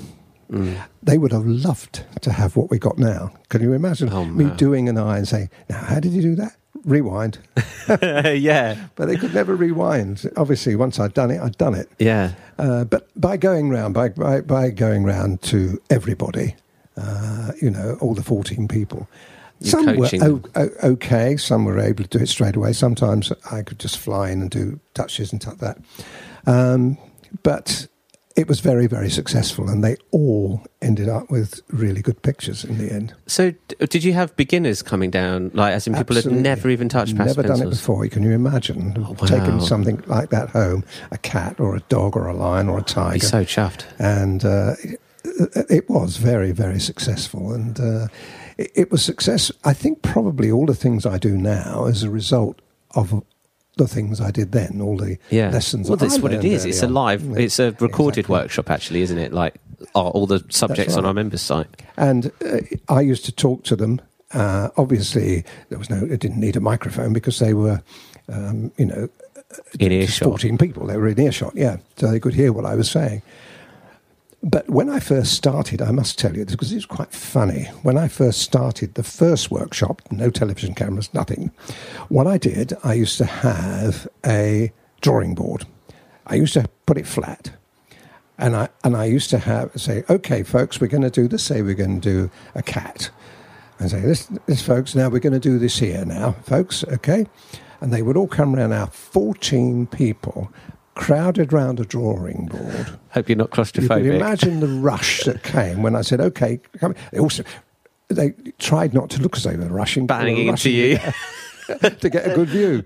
They 1.03 1.19
would 1.19 1.33
have 1.33 1.45
loved 1.47 2.05
to 2.21 2.31
have 2.31 2.55
what 2.55 2.71
we 2.71 2.79
got 2.79 2.99
now. 2.99 3.33
Can 3.49 3.63
you 3.63 3.73
imagine 3.73 4.11
Oh, 4.13 4.25
me 4.27 4.45
no. 4.45 4.55
doing 4.55 4.89
an 4.89 4.97
eye 4.97 5.19
and 5.19 5.27
saying, 5.27 5.51
"Now, 5.69 5.79
how 5.79 5.99
did 5.99 6.13
you 6.13 6.23
do 6.23 6.37
that?" 6.37 6.55
Rewind, 6.85 7.39
yeah, 7.89 8.87
but 8.95 9.07
they 9.07 9.17
could 9.17 9.35
never 9.35 9.57
rewind. 9.57 10.31
Obviously, 10.37 10.77
once 10.77 10.99
I'd 11.01 11.15
done 11.15 11.31
it, 11.31 11.41
I'd 11.41 11.57
done 11.57 11.75
it. 11.75 11.89
yeah. 11.99 12.33
Uh, 12.59 12.85
but 12.85 13.09
by 13.21 13.37
going 13.37 13.69
round, 13.71 13.95
by, 13.95 14.11
by, 14.11 14.41
by 14.41 14.71
going 14.71 15.03
round 15.05 15.43
to 15.43 15.81
everybody, 15.91 16.55
uh, 16.97 17.53
you 17.61 17.69
know, 17.71 17.97
all 18.01 18.15
the 18.15 18.23
14 18.23 18.69
people, 18.69 19.09
You're 19.61 19.71
some 19.71 19.97
were 19.97 20.09
o- 20.23 20.43
o- 20.55 20.89
okay, 20.93 21.37
some 21.37 21.65
were 21.65 21.81
able 21.81 22.05
to 22.05 22.19
do 22.19 22.23
it 22.23 22.29
straight 22.29 22.55
away. 22.55 22.73
Sometimes 22.75 23.33
I 23.51 23.63
could 23.63 23.79
just 23.81 23.99
fly 23.99 24.31
in 24.31 24.41
and 24.43 24.51
do 24.51 24.79
touches 24.95 25.33
and 25.33 25.45
like 25.47 25.59
that. 25.59 25.79
Um, 26.47 26.97
but 27.43 27.89
it 28.37 28.49
was 28.49 28.59
very, 28.61 28.87
very 28.89 29.09
successful, 29.11 29.69
and 29.69 29.85
they 29.85 29.97
all 30.11 30.65
ended 30.83 31.09
up 31.09 31.31
with 31.31 31.61
really 31.69 32.03
good 32.03 32.21
pictures 32.23 32.65
in 32.65 32.79
the 32.79 32.93
end. 32.93 33.15
So, 33.27 33.53
did 33.89 34.03
you 34.03 34.13
have 34.13 34.35
beginners 34.37 34.83
coming 34.83 35.11
down, 35.11 35.53
like 35.55 35.73
as 35.73 35.87
in 35.87 35.95
people 35.95 36.17
Absolutely. 36.17 36.39
had 36.39 36.43
never 36.59 36.69
even 36.69 36.89
touched 36.89 37.15
Never 37.15 37.43
done 37.45 37.63
it 37.63 37.71
before. 37.71 38.07
Can 38.09 38.23
you 38.25 38.33
imagine 38.33 38.95
Oh, 38.99 39.11
wow. 39.21 39.27
taking 39.27 39.61
something 39.61 40.03
like 40.07 40.31
that 40.31 40.51
home? 40.51 40.85
A 41.13 41.19
cat, 41.19 41.61
or 41.61 41.77
a 41.77 41.81
dog, 41.89 42.17
or 42.17 42.27
a 42.27 42.35
lion, 42.35 42.69
or 42.69 42.79
a 42.79 42.83
tiger. 42.83 43.25
so 43.25 43.45
chuffed. 43.45 43.85
and 44.01 44.45
uh, 44.45 44.75
it, 44.83 45.01
it 45.71 45.89
was 45.91 46.17
very, 46.17 46.51
very 46.53 46.81
successful. 46.81 47.53
And 47.53 47.79
uh, 47.79 48.09
it, 48.59 48.71
it 48.75 48.91
was 48.91 49.05
success. 49.05 49.53
I 49.65 49.73
think 49.75 50.03
probably 50.03 50.51
all 50.51 50.67
the 50.67 50.75
things 50.75 51.07
I 51.07 51.19
do 51.19 51.37
now 51.37 51.87
as 51.87 52.03
a 52.03 52.11
result 52.11 52.61
of 52.97 53.23
the 53.77 53.89
things 53.89 54.21
I 54.21 54.31
did 54.31 54.53
then. 54.53 54.81
All 54.81 54.97
the 54.97 55.19
Yeah, 55.31 55.51
lessons. 55.51 55.89
Well, 55.89 55.97
that's 55.97 56.19
what 56.19 56.33
it 56.33 56.45
is. 56.45 56.65
It's 56.65 56.83
a 56.83 56.89
live. 56.89 57.23
It's 57.37 57.59
a 57.59 57.73
recorded 57.81 58.21
exactly. 58.21 58.33
workshop, 58.33 58.71
actually, 58.71 59.03
isn't 59.03 59.19
it? 59.19 59.33
Like 59.33 59.57
all 59.95 60.27
the 60.27 60.45
subjects 60.49 60.97
on 60.97 61.05
our 61.05 61.15
members' 61.15 61.43
site. 61.43 61.69
And 61.97 62.31
uh, 62.45 62.59
I 62.89 63.01
used 63.01 63.25
to 63.27 63.33
talk 63.33 63.65
to 63.65 63.77
them. 63.77 64.01
Uh, 64.33 64.71
obviously, 64.77 65.45
there 65.69 65.79
was 65.79 65.91
no. 65.91 65.97
It 66.05 66.21
didn't 66.21 66.41
need 66.41 66.57
a 66.57 66.61
microphone 66.61 67.13
because 67.13 67.39
they 67.39 67.55
were, 67.55 67.83
um, 68.29 68.73
you 68.77 68.87
know, 68.87 69.09
In 69.79 69.93
earshot. 69.93 70.29
14 70.29 70.59
people. 70.59 70.87
They 70.87 70.97
were 70.97 71.09
in 71.09 71.21
earshot, 71.21 71.55
yeah. 71.55 71.77
So 71.97 72.11
they 72.11 72.19
could 72.21 72.35
hear 72.35 72.53
what 72.53 72.65
I 72.65 72.75
was 72.75 72.91
saying. 72.91 73.23
But 74.45 74.69
when 74.69 74.91
I 74.91 75.01
first 75.01 75.33
started, 75.33 75.81
I 75.81 75.91
must 75.91 76.19
tell 76.19 76.37
you, 76.37 76.45
because 76.45 76.71
it 76.71 76.75
was 76.75 76.85
quite 76.85 77.13
funny. 77.13 77.65
When 77.83 77.97
I 77.97 78.09
first 78.09 78.41
started 78.41 78.95
the 78.95 79.03
first 79.03 79.51
workshop, 79.51 80.03
no 80.11 80.29
television 80.29 80.75
cameras, 80.75 81.13
nothing, 81.15 81.51
what 82.09 82.27
I 82.27 82.37
did, 82.37 82.75
I 82.85 82.93
used 82.93 83.17
to 83.19 83.25
have 83.25 84.07
a 84.25 84.71
drawing 85.01 85.35
board. 85.35 85.65
I 86.27 86.35
used 86.35 86.53
to 86.55 86.69
put 86.85 86.99
it 86.99 87.07
flat. 87.07 87.53
And 88.37 88.55
I, 88.55 88.69
and 88.83 88.95
I 88.95 89.07
used 89.07 89.31
to 89.31 89.39
have 89.39 89.71
say, 89.77 90.05
okay, 90.11 90.43
folks, 90.43 90.79
we're 90.79 90.89
going 90.89 91.03
to 91.05 91.11
do 91.11 91.27
this. 91.27 91.43
Say 91.43 91.63
we're 91.63 91.73
going 91.73 92.03
to 92.03 92.11
do 92.11 92.31
a 92.55 92.63
cat. 92.63 93.09
And 93.79 93.91
say, 93.91 94.01
this, 94.01 94.27
this, 94.45 94.61
folks, 94.61 94.95
now 94.95 95.09
we're 95.09 95.21
going 95.21 95.33
to 95.33 95.41
do 95.41 95.59
this 95.59 95.79
here 95.79 96.05
now, 96.05 96.33
folks, 96.43 96.85
okay? 96.85 97.27
And 97.81 97.95
they 97.95 98.03
would 98.03 98.17
all 98.17 98.29
come 98.29 98.55
around 98.55 98.71
now, 98.71 98.87
14 98.87 99.87
people 99.87 100.53
crowded 100.95 101.53
round 101.53 101.81
a 101.81 101.85
drawing 101.85 102.47
board. 102.47 102.99
Hope 103.11 103.29
you're 103.29 103.37
not 103.37 103.49
You 103.57 103.65
can 103.65 103.65
claustrophobic. 103.89 104.15
imagine 104.17 104.61
the 104.61 104.69
rush 104.69 105.23
that 105.25 105.43
came 105.43 105.83
when 105.83 105.95
I 105.97 106.03
said, 106.03 106.21
okay, 106.21 106.61
come. 106.79 106.95
They 107.13 107.19
also, 107.19 107.43
they 108.09 108.31
tried 108.59 108.95
not 108.95 109.11
to 109.11 109.23
look 109.23 109.37
as 109.37 109.45
though 109.45 109.51
they 109.57 109.67
were 109.67 109.75
rushing. 109.75 110.07
but 110.07 110.19
they 110.19 110.25
Banging 110.27 110.47
were 110.47 110.53
into 110.53 110.71
you. 110.71 110.99
to 112.01 112.09
get 112.11 112.31
a 112.31 112.35
good 112.35 112.49
view. 112.49 112.85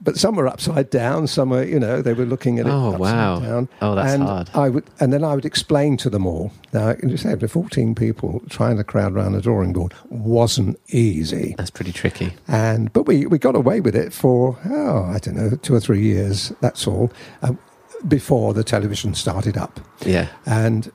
But 0.00 0.18
some 0.18 0.36
were 0.36 0.46
upside 0.46 0.90
down. 0.90 1.26
Some 1.26 1.50
were, 1.50 1.64
you 1.64 1.80
know, 1.80 2.02
they 2.02 2.12
were 2.12 2.26
looking 2.26 2.58
at 2.58 2.66
it 2.66 2.70
Oh, 2.70 2.88
upside 2.94 3.00
wow. 3.00 3.38
down. 3.40 3.68
Oh, 3.80 3.94
that's 3.94 4.12
and 4.12 4.22
hard. 4.22 4.50
I 4.54 4.68
would, 4.68 4.84
and 5.00 5.10
then 5.12 5.24
I 5.24 5.34
would 5.34 5.46
explain 5.46 5.96
to 5.98 6.10
them 6.10 6.26
all. 6.26 6.52
Now, 6.72 6.94
you 7.02 7.16
say, 7.16 7.34
the 7.34 7.48
fourteen 7.48 7.94
people 7.94 8.42
trying 8.50 8.76
to 8.76 8.84
crowd 8.84 9.14
around 9.14 9.34
a 9.34 9.40
drawing 9.40 9.72
board 9.72 9.94
wasn't 10.10 10.78
easy. 10.88 11.54
That's 11.56 11.70
pretty 11.70 11.92
tricky. 11.92 12.34
And 12.46 12.92
but 12.92 13.06
we, 13.06 13.26
we 13.26 13.38
got 13.38 13.56
away 13.56 13.80
with 13.80 13.96
it 13.96 14.12
for 14.12 14.58
oh 14.66 15.04
I 15.04 15.18
don't 15.18 15.34
know 15.36 15.56
two 15.62 15.74
or 15.74 15.80
three 15.80 16.02
years. 16.02 16.52
That's 16.60 16.86
all. 16.86 17.10
Um, 17.42 17.58
before 18.06 18.52
the 18.52 18.62
television 18.62 19.14
started 19.14 19.56
up, 19.56 19.80
Yeah. 20.04 20.28
and 20.44 20.92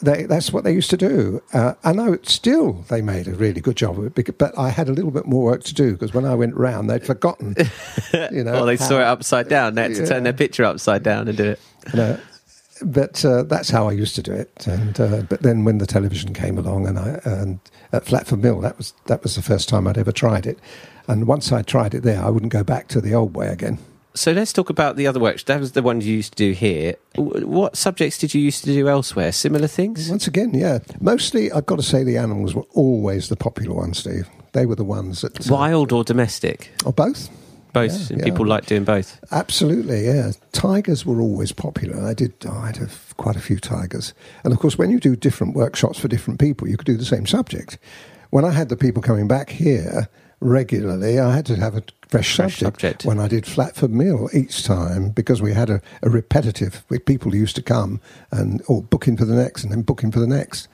they, 0.00 0.24
that's 0.24 0.52
what 0.52 0.64
they 0.64 0.72
used 0.72 0.90
to 0.90 0.96
do. 0.96 1.42
Uh, 1.52 1.74
and 1.84 2.00
I 2.00 2.10
would, 2.10 2.28
still, 2.28 2.84
they 2.88 3.02
made 3.02 3.26
a 3.26 3.32
really 3.32 3.60
good 3.60 3.76
job 3.76 3.98
of 3.98 4.06
it. 4.06 4.14
bec- 4.14 4.38
But 4.38 4.56
I 4.58 4.68
had 4.70 4.88
a 4.88 4.92
little 4.92 5.10
bit 5.10 5.26
more 5.26 5.44
work 5.44 5.64
to 5.64 5.74
do 5.74 5.92
because 5.92 6.14
when 6.14 6.24
I 6.24 6.34
went 6.34 6.54
round, 6.56 6.88
they'd 6.88 7.04
forgotten. 7.04 7.54
You 8.32 8.42
know, 8.44 8.52
Well, 8.52 8.66
they 8.66 8.76
saw 8.76 9.00
it 9.00 9.04
upside 9.04 9.48
down. 9.48 9.74
They 9.74 9.82
had 9.82 9.94
to 9.96 10.06
turn 10.06 10.22
their 10.22 10.32
picture 10.32 10.64
upside 10.64 11.02
down 11.02 11.28
and 11.28 11.36
do 11.36 11.44
it. 11.50 11.60
know. 11.94 12.18
But 12.80 13.24
uh, 13.24 13.42
that's 13.42 13.70
how 13.70 13.88
I 13.88 13.92
used 13.92 14.14
to 14.14 14.22
do 14.22 14.32
it. 14.32 14.66
And 14.66 14.98
uh, 15.00 15.22
but 15.28 15.42
then 15.42 15.64
when 15.64 15.78
the 15.78 15.86
television 15.86 16.32
came 16.32 16.56
along, 16.58 16.86
and 16.86 16.96
I 16.98 17.20
and 17.24 17.58
at 17.92 18.04
Flatford 18.04 18.40
Mill, 18.40 18.60
that 18.60 18.78
was 18.78 18.94
that 19.06 19.22
was 19.24 19.34
the 19.34 19.42
first 19.42 19.68
time 19.68 19.88
I'd 19.88 19.98
ever 19.98 20.12
tried 20.12 20.46
it. 20.46 20.58
And 21.08 21.26
once 21.26 21.50
I 21.50 21.62
tried 21.62 21.92
it 21.92 22.02
there, 22.04 22.22
I 22.24 22.30
wouldn't 22.30 22.52
go 22.52 22.62
back 22.62 22.86
to 22.88 23.00
the 23.00 23.14
old 23.14 23.34
way 23.34 23.48
again. 23.48 23.78
So 24.18 24.32
let's 24.32 24.52
talk 24.52 24.68
about 24.68 24.96
the 24.96 25.06
other 25.06 25.20
works. 25.20 25.44
That 25.44 25.60
was 25.60 25.72
the 25.72 25.82
one 25.82 26.00
you 26.00 26.12
used 26.12 26.32
to 26.32 26.36
do 26.36 26.50
here. 26.50 26.96
What 27.14 27.76
subjects 27.76 28.18
did 28.18 28.34
you 28.34 28.40
used 28.40 28.64
to 28.64 28.72
do 28.72 28.88
elsewhere? 28.88 29.30
Similar 29.30 29.68
things? 29.68 30.10
Once 30.10 30.26
again, 30.26 30.50
yeah. 30.54 30.80
Mostly, 31.00 31.52
I've 31.52 31.66
got 31.66 31.76
to 31.76 31.84
say, 31.84 32.02
the 32.02 32.16
animals 32.16 32.52
were 32.52 32.66
always 32.74 33.28
the 33.28 33.36
popular 33.36 33.76
ones, 33.76 33.98
Steve. 33.98 34.28
They 34.54 34.66
were 34.66 34.74
the 34.74 34.82
ones 34.82 35.20
that. 35.20 35.48
uh, 35.48 35.54
Wild 35.54 35.92
or 35.92 36.02
domestic? 36.02 36.72
or 36.84 36.92
both. 36.92 37.30
Both. 37.72 37.92
Yeah, 37.92 38.06
and 38.10 38.18
yeah. 38.18 38.24
people 38.24 38.44
like 38.44 38.66
doing 38.66 38.82
both. 38.82 39.20
Absolutely, 39.30 40.06
yeah. 40.06 40.32
Tigers 40.50 41.06
were 41.06 41.20
always 41.20 41.52
popular. 41.52 42.04
I 42.04 42.12
did. 42.12 42.32
oh, 42.44 42.58
I 42.58 42.66
had 42.66 42.78
a, 42.78 42.88
quite 43.18 43.36
a 43.36 43.40
few 43.40 43.60
tigers, 43.60 44.14
and 44.42 44.52
of 44.52 44.58
course, 44.58 44.76
when 44.76 44.90
you 44.90 44.98
do 44.98 45.14
different 45.14 45.54
workshops 45.54 45.96
for 45.96 46.08
different 46.08 46.40
people, 46.40 46.66
you 46.66 46.76
could 46.76 46.86
do 46.86 46.96
the 46.96 47.04
same 47.04 47.24
subject. 47.24 47.78
When 48.30 48.44
I 48.44 48.50
had 48.50 48.68
the 48.68 48.76
people 48.76 49.00
coming 49.00 49.28
back 49.28 49.50
here 49.50 50.08
regularly, 50.40 51.20
I 51.20 51.36
had 51.36 51.46
to 51.46 51.56
have 51.56 51.76
a 51.76 51.82
fresh, 52.08 52.36
Fresh 52.36 52.58
subject, 52.58 52.80
subject. 52.80 53.04
when 53.04 53.18
I 53.18 53.28
did 53.28 53.44
Flatford 53.44 53.90
Mill 53.90 54.28
each 54.32 54.64
time 54.64 55.10
because 55.10 55.42
we 55.42 55.52
had 55.52 55.70
a, 55.70 55.80
a 56.02 56.10
repetitive. 56.10 56.84
with 56.88 57.04
People 57.04 57.34
used 57.34 57.56
to 57.56 57.62
come 57.62 58.00
and 58.30 58.62
or 58.66 58.82
book 58.82 59.06
in 59.06 59.16
for 59.16 59.24
the 59.24 59.34
next, 59.34 59.62
and 59.62 59.72
then 59.72 59.82
booking 59.82 60.10
for 60.10 60.20
the 60.20 60.26
next. 60.26 60.68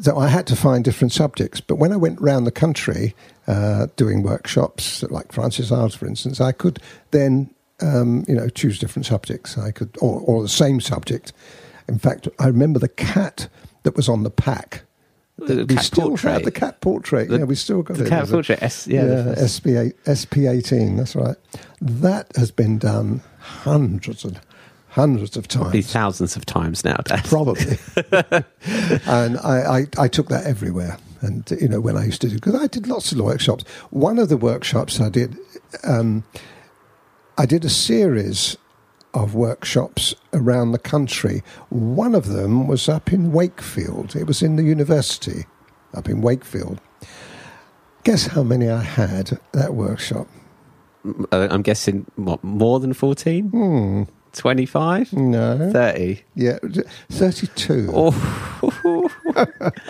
So 0.00 0.18
I 0.18 0.28
had 0.28 0.46
to 0.48 0.56
find 0.56 0.84
different 0.84 1.12
subjects. 1.12 1.60
But 1.60 1.76
when 1.76 1.92
I 1.92 1.96
went 1.96 2.20
round 2.20 2.46
the 2.46 2.52
country 2.52 3.14
uh, 3.46 3.86
doing 3.96 4.22
workshops, 4.22 5.02
like 5.04 5.32
Francis 5.32 5.70
Iles, 5.70 5.94
for 5.94 6.06
instance, 6.06 6.40
I 6.40 6.52
could 6.52 6.78
then, 7.10 7.50
um, 7.80 8.24
you 8.26 8.34
know, 8.34 8.48
choose 8.48 8.78
different 8.78 9.06
subjects. 9.06 9.58
I 9.58 9.70
could, 9.70 9.96
or, 10.00 10.20
or 10.20 10.42
the 10.42 10.48
same 10.48 10.80
subject. 10.80 11.32
In 11.88 11.98
fact, 11.98 12.28
I 12.38 12.46
remember 12.46 12.78
the 12.78 12.88
cat 12.88 13.48
that 13.82 13.96
was 13.96 14.08
on 14.08 14.22
the 14.22 14.30
pack. 14.30 14.82
The 15.46 15.64
we 15.68 15.76
still 15.78 16.08
portrait. 16.08 16.32
have 16.32 16.44
the 16.44 16.50
cat 16.50 16.80
portrait. 16.80 17.28
The- 17.28 17.38
yeah, 17.38 17.44
we 17.44 17.54
still 17.54 17.82
got 17.82 17.96
The 17.96 18.04
it. 18.04 18.08
cat 18.08 18.28
portrait. 18.28 18.62
S, 18.62 18.86
yeah. 18.86 19.02
yeah, 19.04 19.22
the- 19.22 19.48
SP 19.48 19.66
SP18. 20.06 20.96
That's 20.96 21.14
right. 21.16 21.36
That 21.80 22.30
has 22.36 22.50
been 22.50 22.78
done 22.78 23.22
hundreds 23.38 24.24
and 24.24 24.40
hundreds 24.90 25.36
of 25.36 25.48
times. 25.48 25.62
Probably 25.64 25.82
thousands 25.82 26.36
of 26.36 26.44
times 26.46 26.84
now. 26.84 26.96
Probably. 27.24 27.78
and 29.06 29.38
I, 29.38 29.78
I, 29.80 29.86
I 29.98 30.08
took 30.08 30.28
that 30.28 30.44
everywhere. 30.46 30.98
And, 31.22 31.48
you 31.60 31.68
know, 31.68 31.80
when 31.80 31.96
I 31.96 32.04
used 32.04 32.20
to 32.22 32.28
do, 32.28 32.34
because 32.34 32.54
I 32.56 32.66
did 32.66 32.86
lots 32.88 33.12
of 33.12 33.18
workshops. 33.20 33.64
One 33.90 34.18
of 34.18 34.28
the 34.28 34.36
workshops 34.36 35.00
I 35.00 35.08
did, 35.08 35.36
um, 35.84 36.24
I 37.38 37.46
did 37.46 37.64
a 37.64 37.68
series 37.70 38.56
of 39.14 39.34
workshops 39.34 40.14
around 40.32 40.72
the 40.72 40.78
country. 40.78 41.42
One 41.68 42.14
of 42.14 42.26
them 42.26 42.66
was 42.66 42.88
up 42.88 43.12
in 43.12 43.32
Wakefield. 43.32 44.16
It 44.16 44.26
was 44.26 44.42
in 44.42 44.56
the 44.56 44.62
university 44.62 45.44
up 45.94 46.08
in 46.08 46.22
Wakefield. 46.22 46.80
Guess 48.04 48.28
how 48.28 48.42
many 48.42 48.68
I 48.68 48.82
had 48.82 49.32
at 49.32 49.52
that 49.52 49.74
workshop? 49.74 50.26
Uh, 51.30 51.48
I'm 51.50 51.62
guessing, 51.62 52.06
what, 52.16 52.42
more 52.42 52.80
than 52.80 52.92
14? 52.92 53.48
Hmm. 53.48 54.02
25? 54.32 55.12
No. 55.12 55.70
30? 55.72 56.22
Yeah, 56.34 56.58
32. 57.10 57.90
Oh. 57.92 59.10
I 59.34 59.80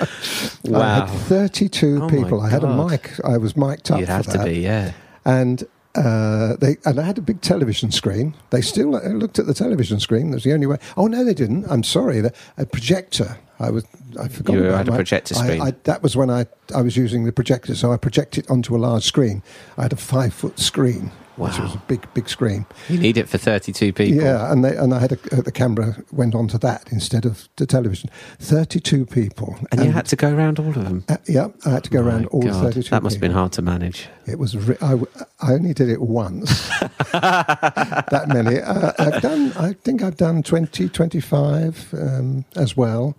wow. 0.65 1.07
had 1.07 1.19
32 1.29 2.03
Oh 2.03 2.09
people. 2.09 2.41
I 2.41 2.51
had 2.51 2.65
a 2.65 2.89
mic. 2.89 3.13
I 3.25 3.37
was 3.37 3.57
mic'd 3.57 3.91
up 3.91 4.01
You'd 4.01 4.09
have 4.09 4.27
to 4.27 4.45
be, 4.45 4.61
yeah. 4.61 4.93
And 5.25 5.65
uh, 5.95 6.57
they 6.57 6.77
and 6.85 6.99
I 6.99 7.03
had 7.03 7.19
a 7.19 7.23
big 7.23 7.41
television 7.43 7.91
screen. 7.93 8.35
They 8.51 8.61
still 8.63 8.91
looked 8.93 9.39
at 9.39 9.47
the 9.47 9.55
television 9.55 10.01
screen. 10.01 10.31
That's 10.31 10.45
the 10.45 10.53
only 10.55 10.67
way. 10.67 10.79
Oh 10.97 11.07
no, 11.07 11.25
they 11.25 11.35
didn't. 11.35 11.67
I'm 11.71 11.83
sorry. 11.83 12.21
The, 12.21 12.33
a 12.57 12.65
projector. 12.67 13.39
I 13.61 13.71
was. 13.71 13.85
I 14.21 14.29
forgot 14.29 14.55
You 14.57 14.65
about 14.67 14.79
had 14.79 14.89
a 14.89 14.91
my- 14.93 14.97
projector 14.97 15.35
I- 15.37 15.39
screen. 15.45 15.61
I, 15.63 15.75
that 15.85 16.03
was 16.03 16.17
when 16.17 16.31
I 16.31 16.47
I 16.75 16.83
was 16.83 16.97
using 16.97 17.25
the 17.25 17.33
projector. 17.33 17.75
So 17.75 17.93
I 17.93 17.97
projected 17.99 18.51
onto 18.51 18.75
a 18.75 18.79
large 18.79 19.05
screen. 19.05 19.43
I 19.77 19.83
had 19.83 19.93
a 19.93 19.97
five 19.97 20.33
foot 20.33 20.59
screen, 20.59 21.11
which 21.37 21.59
Wow. 21.59 21.65
was 21.65 21.75
a 21.75 21.83
big 21.89 22.07
big 22.15 22.29
screen. 22.29 22.67
You 22.89 22.99
need 22.99 23.17
it 23.17 23.29
for 23.29 23.39
32 23.39 23.93
people. 23.93 24.23
Yeah, 24.23 24.53
and 24.53 24.65
they, 24.65 24.77
and 24.77 24.93
I 24.93 24.99
had 24.99 25.13
a, 25.13 25.17
the 25.43 25.53
camera 25.53 25.97
went 26.13 26.35
onto 26.35 26.59
that 26.59 26.89
instead 26.93 27.25
of 27.25 27.49
the 27.57 27.67
television. 27.67 28.11
Thirty 28.39 28.81
two 28.81 29.07
people. 29.07 29.57
And, 29.71 29.85
you 29.85 29.93
had 29.93 30.07
to 30.07 30.17
go 30.17 30.35
around 30.35 30.59
all 30.59 30.69
of 30.69 30.75
them. 30.85 31.05
Uh, 31.09 31.17
yeah, 31.27 31.49
I 31.65 31.71
had 31.71 31.85
to 31.85 31.91
go 31.91 32.01
around 32.03 32.27
all 32.27 32.43
God, 32.43 32.75
32 32.75 32.91
That 32.91 33.03
must 33.03 33.17
have 33.17 33.21
been 33.21 33.33
hard 33.33 33.53
to 33.53 33.63
manage. 33.63 34.09
It 34.27 34.39
was. 34.39 34.57
Re- 34.57 34.77
I, 34.81 35.01
I 35.41 35.53
only 35.55 35.73
did 35.75 35.89
it 35.89 36.01
once. 36.01 36.69
that 37.13 38.25
many. 38.29 38.61
Uh, 38.61 38.93
I've 38.99 39.23
done. 39.23 39.53
I 39.57 39.73
think 39.73 40.03
I've 40.03 40.17
done 40.17 40.43
20, 40.43 40.89
25 40.89 41.95
um, 41.95 42.45
as 42.57 42.77
well. 42.77 43.17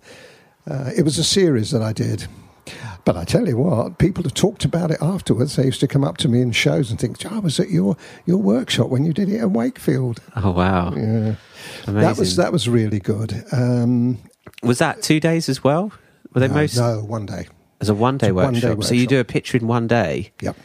Uh, 0.70 0.90
it 0.96 1.02
was 1.02 1.18
a 1.18 1.24
series 1.24 1.70
that 1.72 1.82
I 1.82 1.92
did. 1.92 2.26
But 3.04 3.16
I 3.18 3.24
tell 3.24 3.46
you 3.46 3.58
what, 3.58 3.98
people 3.98 4.22
have 4.22 4.32
talked 4.34 4.64
about 4.64 4.90
it 4.90 4.98
afterwards. 5.02 5.56
They 5.56 5.66
used 5.66 5.80
to 5.80 5.86
come 5.86 6.04
up 6.04 6.16
to 6.18 6.28
me 6.28 6.40
in 6.40 6.52
shows 6.52 6.90
and 6.90 6.98
think, 6.98 7.24
"I 7.30 7.38
was 7.38 7.60
at 7.60 7.70
your 7.70 7.96
your 8.24 8.38
workshop 8.38 8.88
when 8.88 9.04
you 9.04 9.12
did 9.12 9.28
it 9.28 9.40
at 9.40 9.50
Wakefield." 9.50 10.20
Oh 10.36 10.52
wow, 10.52 10.92
Yeah, 10.94 11.34
amazing. 11.86 11.94
that 11.94 12.16
was 12.16 12.36
that 12.36 12.52
was 12.52 12.68
really 12.68 13.00
good. 13.00 13.44
Um, 13.52 14.18
Was 14.62 14.78
that 14.78 15.02
two 15.02 15.20
days 15.20 15.48
as 15.48 15.62
well? 15.62 15.92
Were 16.32 16.40
they 16.40 16.48
no, 16.48 16.54
most 16.54 16.76
no, 16.76 17.00
one 17.00 17.26
day. 17.26 17.46
as 17.80 17.88
a 17.88 17.94
one 17.94 18.16
day 18.16 18.28
It's 18.28 18.32
a 18.32 18.34
one-day 18.34 18.62
workshop? 18.70 18.84
So 18.84 18.94
you 18.94 19.06
do 19.06 19.20
a 19.20 19.24
picture 19.24 19.58
in 19.58 19.66
one 19.66 19.86
day. 19.86 20.32
Yep. 20.40 20.56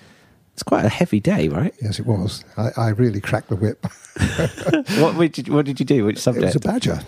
It's 0.53 0.63
quite 0.63 0.83
a 0.85 0.89
heavy 0.89 1.19
day, 1.19 1.47
right? 1.47 1.73
Yes, 1.81 1.99
it 1.99 2.05
was. 2.05 2.43
I, 2.57 2.69
I 2.75 2.89
really 2.89 3.21
cracked 3.21 3.49
the 3.49 3.55
whip. 3.55 3.85
what, 4.99 5.15
what 5.15 5.31
did 5.31 5.47
you, 5.47 5.53
what 5.53 5.65
did 5.65 5.79
you 5.79 5.85
do? 5.85 6.05
Which 6.05 6.17
subject? 6.17 6.43
It 6.43 6.47
was 6.47 6.55
a 6.55 6.59
badger. 6.59 6.99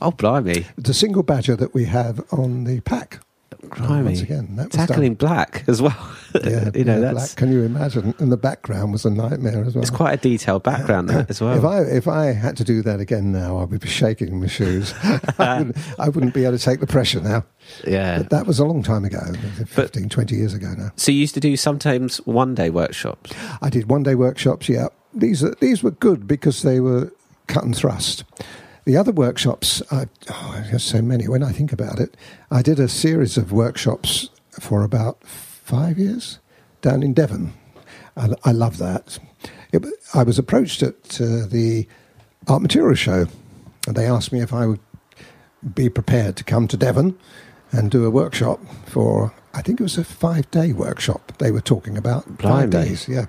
oh, 0.00 0.12
blimey, 0.12 0.66
The 0.76 0.94
single 0.94 1.22
badger 1.22 1.56
that 1.56 1.74
we 1.74 1.84
have 1.86 2.22
on 2.32 2.64
the 2.64 2.80
pack. 2.80 3.20
Oh, 3.64 3.68
blimey! 3.86 4.04
Once 4.04 4.20
again, 4.22 4.56
that 4.56 4.70
Tackling 4.70 5.14
black 5.14 5.64
as 5.66 5.80
well. 5.82 5.96
Yeah, 6.42 6.70
you 6.74 6.84
know 6.84 6.94
yeah, 6.94 7.12
that's 7.12 7.34
black. 7.34 7.36
Can 7.36 7.52
you 7.52 7.62
imagine? 7.62 8.14
And 8.18 8.32
the 8.32 8.38
background 8.38 8.92
was 8.92 9.04
a 9.04 9.10
nightmare 9.10 9.64
as 9.64 9.74
well. 9.74 9.82
it's 9.82 9.90
quite 9.90 10.14
a 10.14 10.16
detailed 10.16 10.62
background 10.62 11.10
that 11.10 11.28
as 11.30 11.42
well. 11.42 11.58
If 11.58 11.62
I 11.62 11.80
if 11.82 12.08
I 12.08 12.32
had 12.32 12.56
to 12.56 12.64
do 12.64 12.80
that 12.82 13.00
again 13.00 13.32
now, 13.32 13.58
I 13.58 13.64
would 13.64 13.80
be 13.80 13.88
shaking 13.88 14.40
my 14.40 14.46
shoes. 14.46 14.94
I, 15.38 15.58
wouldn't, 15.58 15.76
I 15.98 16.08
wouldn't 16.08 16.32
be 16.32 16.44
able 16.44 16.56
to 16.56 16.64
take 16.64 16.80
the 16.80 16.86
pressure 16.86 17.20
now. 17.20 17.44
yeah. 17.86 18.16
But 18.18 18.30
that 18.30 18.46
was 18.46 18.58
a 18.58 18.64
long 18.64 18.82
time 18.82 19.04
ago, 19.04 19.20
15, 19.66 20.08
20 20.08 20.34
years 20.34 20.54
ago 20.54 20.72
now. 20.74 20.90
so 20.96 21.12
you 21.12 21.18
used 21.18 21.34
to 21.34 21.40
do 21.40 21.54
sometimes 21.54 22.16
one 22.26 22.54
day 22.54 22.70
workshops. 22.70 23.30
I 23.60 23.68
did 23.68 23.90
one 23.90 24.02
day 24.02 24.14
workshops. 24.14 24.70
Yeah, 24.70 24.88
these 25.12 25.42
these 25.60 25.82
were 25.82 25.90
good 25.90 26.26
because 26.26 26.62
they 26.62 26.80
were 26.80 27.12
cut 27.46 27.64
and 27.64 27.76
thrust. 27.76 28.24
The 28.84 28.96
other 28.96 29.12
workshops, 29.12 29.80
I, 29.92 30.06
oh, 30.28 30.64
there's 30.70 30.82
so 30.82 31.00
many. 31.02 31.28
When 31.28 31.42
I 31.42 31.52
think 31.52 31.72
about 31.72 32.00
it, 32.00 32.16
I 32.50 32.62
did 32.62 32.80
a 32.80 32.88
series 32.88 33.36
of 33.36 33.52
workshops 33.52 34.28
for 34.60 34.82
about 34.82 35.22
five 35.24 35.98
years 35.98 36.40
down 36.80 37.02
in 37.02 37.14
Devon. 37.14 37.52
I, 38.16 38.30
I 38.44 38.52
love 38.52 38.78
that. 38.78 39.18
It, 39.72 39.86
I 40.14 40.24
was 40.24 40.38
approached 40.38 40.82
at 40.82 41.20
uh, 41.20 41.46
the 41.46 41.86
art 42.48 42.60
material 42.60 42.96
show, 42.96 43.26
and 43.86 43.96
they 43.96 44.06
asked 44.06 44.32
me 44.32 44.40
if 44.40 44.52
I 44.52 44.66
would 44.66 44.80
be 45.74 45.88
prepared 45.88 46.36
to 46.36 46.44
come 46.44 46.66
to 46.68 46.76
Devon 46.76 47.16
and 47.70 47.90
do 47.90 48.04
a 48.04 48.10
workshop 48.10 48.60
for. 48.86 49.32
I 49.54 49.62
think 49.62 49.80
it 49.80 49.82
was 49.82 49.98
a 49.98 50.04
five-day 50.04 50.72
workshop 50.72 51.32
they 51.38 51.50
were 51.50 51.60
talking 51.60 51.98
about. 51.98 52.24
Five 52.40 52.70
days, 52.70 53.06
yeah. 53.06 53.26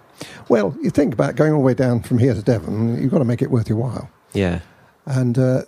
Well, 0.47 0.75
you 0.81 0.89
think 0.89 1.13
about 1.13 1.35
going 1.35 1.51
all 1.51 1.59
the 1.59 1.65
way 1.65 1.73
down 1.73 2.01
from 2.01 2.17
here 2.17 2.33
to 2.33 2.41
Devon. 2.41 3.01
You've 3.01 3.11
got 3.11 3.19
to 3.19 3.25
make 3.25 3.41
it 3.41 3.51
worth 3.51 3.67
your 3.67 3.77
while. 3.77 4.09
Yeah. 4.31 4.61
And 5.05 5.37
uh, 5.37 5.61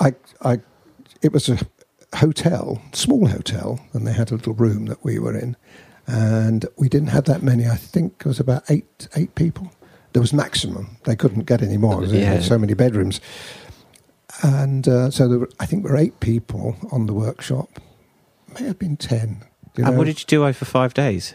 I, 0.00 0.14
I, 0.42 0.58
it 1.22 1.32
was 1.32 1.48
a 1.48 1.58
hotel, 2.16 2.80
small 2.92 3.26
hotel, 3.28 3.80
and 3.92 4.06
they 4.06 4.12
had 4.12 4.30
a 4.30 4.34
little 4.34 4.54
room 4.54 4.86
that 4.86 5.04
we 5.04 5.18
were 5.18 5.36
in, 5.36 5.56
and 6.06 6.66
we 6.76 6.88
didn't 6.88 7.08
have 7.08 7.24
that 7.24 7.42
many. 7.42 7.66
I 7.66 7.76
think 7.76 8.14
it 8.20 8.26
was 8.26 8.40
about 8.40 8.62
eight, 8.70 9.08
eight 9.16 9.34
people. 9.34 9.70
There 10.12 10.22
was 10.22 10.32
maximum. 10.32 10.96
They 11.04 11.14
couldn't 11.16 11.44
get 11.44 11.62
any 11.62 11.76
more. 11.76 11.96
because 11.96 12.12
They 12.12 12.20
Yeah. 12.22 12.32
had 12.34 12.42
so 12.42 12.58
many 12.58 12.74
bedrooms, 12.74 13.20
and 14.42 14.88
uh, 14.88 15.10
so 15.10 15.28
there 15.28 15.38
were, 15.40 15.50
I 15.60 15.66
think 15.66 15.82
there 15.84 15.92
were 15.92 15.98
eight 15.98 16.18
people 16.20 16.76
on 16.90 17.06
the 17.06 17.14
workshop. 17.14 17.68
May 18.58 18.66
have 18.66 18.78
been 18.78 18.96
ten. 18.96 19.42
you 19.76 19.84
And 19.84 19.96
what 19.96 20.06
did 20.06 20.18
you 20.20 20.26
do 20.26 20.44
over 20.44 20.64
five 20.64 20.94
days? 20.94 21.34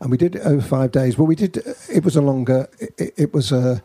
and 0.00 0.10
we 0.10 0.16
did 0.18 0.36
it 0.36 0.42
over 0.42 0.60
five 0.60 0.92
days. 0.92 1.16
Well, 1.16 1.26
we 1.26 1.34
did. 1.34 1.56
It 1.90 2.04
was 2.04 2.14
a 2.14 2.20
longer. 2.20 2.68
It, 2.78 3.14
it 3.16 3.34
was 3.34 3.50
a. 3.52 3.82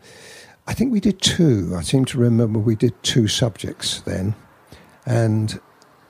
I 0.68 0.74
think 0.74 0.92
we 0.92 1.00
did 1.00 1.20
two. 1.20 1.72
I 1.76 1.80
seem 1.82 2.04
to 2.06 2.18
remember 2.18 2.58
we 2.58 2.76
did 2.76 2.92
two 3.02 3.26
subjects 3.26 4.00
then, 4.02 4.34
and 5.06 5.58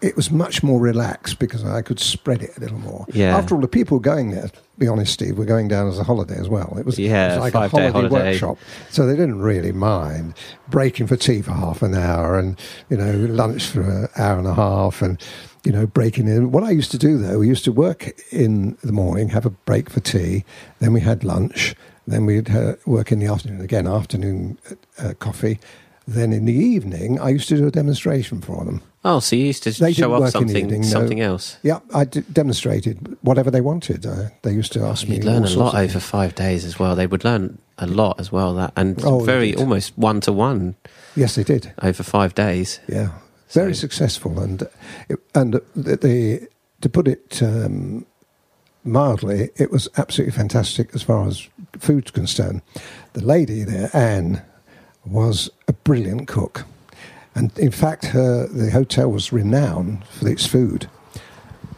it 0.00 0.15
was 0.17 0.31
much 0.31 0.62
more 0.62 0.81
relaxed 0.81 1.38
because 1.38 1.65
I 1.65 1.81
could 1.83 1.99
spread 2.00 2.43
it 2.43 2.57
a 2.57 2.61
little 2.61 2.79
more. 2.79 3.07
Yeah. 3.12 3.37
After 3.37 3.55
all, 3.55 3.61
the 3.61 3.69
people 3.69 3.99
going 3.99 4.31
there, 4.31 4.49
to 4.49 4.61
be 4.79 4.87
honest, 4.88 5.12
Steve, 5.12 5.38
were 5.38 5.45
going 5.45 5.69
down 5.69 5.88
as 5.88 5.99
a 5.99 6.05
holiday 6.05 6.37
as 6.38 6.49
well. 6.49 6.77
It 6.79 6.87
was, 6.87 6.99
Yeah, 6.99 7.33
it 7.37 7.41
was 7.41 7.53
like 7.53 7.55
a 7.55 7.69
holiday, 7.69 7.91
holiday. 7.91 8.31
workshop, 8.33 8.59
so 8.91 9.07
they 9.07 9.15
didn't 9.17 9.41
really 9.41 9.73
mind 9.73 10.35
breaking 10.69 11.07
for 11.07 11.17
tea 11.17 11.41
for 11.43 11.53
half 11.53 11.83
an 11.83 11.95
hour 11.95 12.38
and 12.38 12.59
you 12.91 12.97
know 12.97 13.12
lunch 13.12 13.67
for 13.67 13.83
an 13.83 14.09
hour 14.17 14.38
and 14.38 14.47
a 14.47 14.55
half 14.55 15.03
and 15.03 15.21
you 15.65 15.73
know 15.73 15.87
breaking 15.87 16.29
in. 16.29 16.50
What 16.53 16.65
I 16.65 16.71
used 16.71 16.91
to 16.93 16.99
do 16.99 17.17
though, 17.19 17.38
we 17.38 17.49
used 17.49 17.65
to 17.65 17.73
work 17.73 18.12
in 18.33 18.77
the 18.83 18.93
morning, 18.93 19.29
have 19.31 19.47
a 19.47 19.50
break 19.50 19.88
for 19.91 20.00
tea, 20.00 20.44
then 20.81 20.92
we 20.92 21.01
had 21.01 21.23
lunch, 21.25 21.75
then 22.12 22.27
we'd 22.27 22.51
uh, 22.51 22.75
work 22.87 23.12
in 23.12 23.18
the 23.18 23.27
afternoon 23.27 23.61
again, 23.61 23.87
afternoon 23.87 24.59
uh, 24.99 25.14
coffee. 25.18 25.59
Then 26.07 26.33
in 26.33 26.47
the 26.47 26.55
evening, 26.55 27.21
I 27.21 27.29
used 27.29 27.49
to 27.51 27.57
do 27.57 27.66
a 27.66 27.71
demonstration 27.71 28.40
for 28.40 28.64
them. 28.64 28.81
Oh, 29.05 29.21
so 29.21 29.37
you 29.37 29.44
used 29.44 29.62
to 29.64 29.71
They 29.71 29.92
show 29.92 30.12
off 30.14 30.18
in 30.21 30.25
the 30.25 30.31
something, 30.31 30.68
no. 30.81 30.83
something 30.87 31.21
else. 31.21 31.59
Yeah, 31.62 31.81
I 31.94 32.05
d- 32.07 32.23
demonstrated 32.33 33.16
whatever 33.21 33.51
they 33.51 33.61
wanted. 33.61 34.07
Uh, 34.07 34.31
they 34.42 34.53
used 34.53 34.73
to 34.73 34.81
ask 34.85 35.07
me. 35.07 35.16
You'd 35.16 35.25
learn 35.25 35.44
a 35.44 35.51
lot 35.51 35.75
over 35.75 36.01
five 36.01 36.35
days 36.35 36.64
as 36.64 36.79
well. 36.79 36.97
They 36.97 37.07
would 37.07 37.25
learn 37.25 37.59
a 37.77 37.87
lot 37.87 38.18
as 38.18 38.33
well. 38.33 38.55
That 38.55 38.73
and 38.75 38.99
Oh, 39.05 39.21
very 39.21 39.55
almost 39.55 39.92
one 39.99 40.21
to 40.23 40.33
one 40.33 40.75
Yes, 41.14 41.35
they 41.35 41.44
did. 41.44 41.73
over 41.83 42.03
five 42.03 42.35
days. 42.35 42.81
Yeah, 42.88 43.11
very 43.51 43.75
successful, 43.75 44.40
and 44.40 44.66
and 45.35 45.55
the, 45.77 45.97
the 45.97 46.49
to 46.81 46.88
put 46.88 47.07
it 47.07 47.42
um, 47.42 48.07
mildly, 48.85 49.51
it 49.57 49.71
was 49.71 49.88
absolutely 49.97 50.33
fantastic 50.37 50.94
as 50.94 51.03
far 51.03 51.27
as 51.29 51.49
food's 51.81 52.11
concerned. 52.11 52.62
The 53.12 53.25
lady 53.25 53.64
there, 53.64 53.91
Anne, 53.95 54.43
was 55.07 55.51
a 55.67 55.73
brilliant 55.73 56.29
cook, 56.29 56.64
and 57.35 57.57
in 57.59 57.71
fact, 57.71 58.07
her 58.07 58.47
the 58.47 58.71
hotel 58.71 59.11
was 59.11 59.33
renowned 59.33 60.05
for 60.07 60.29
its 60.29 60.47
food. 60.47 60.88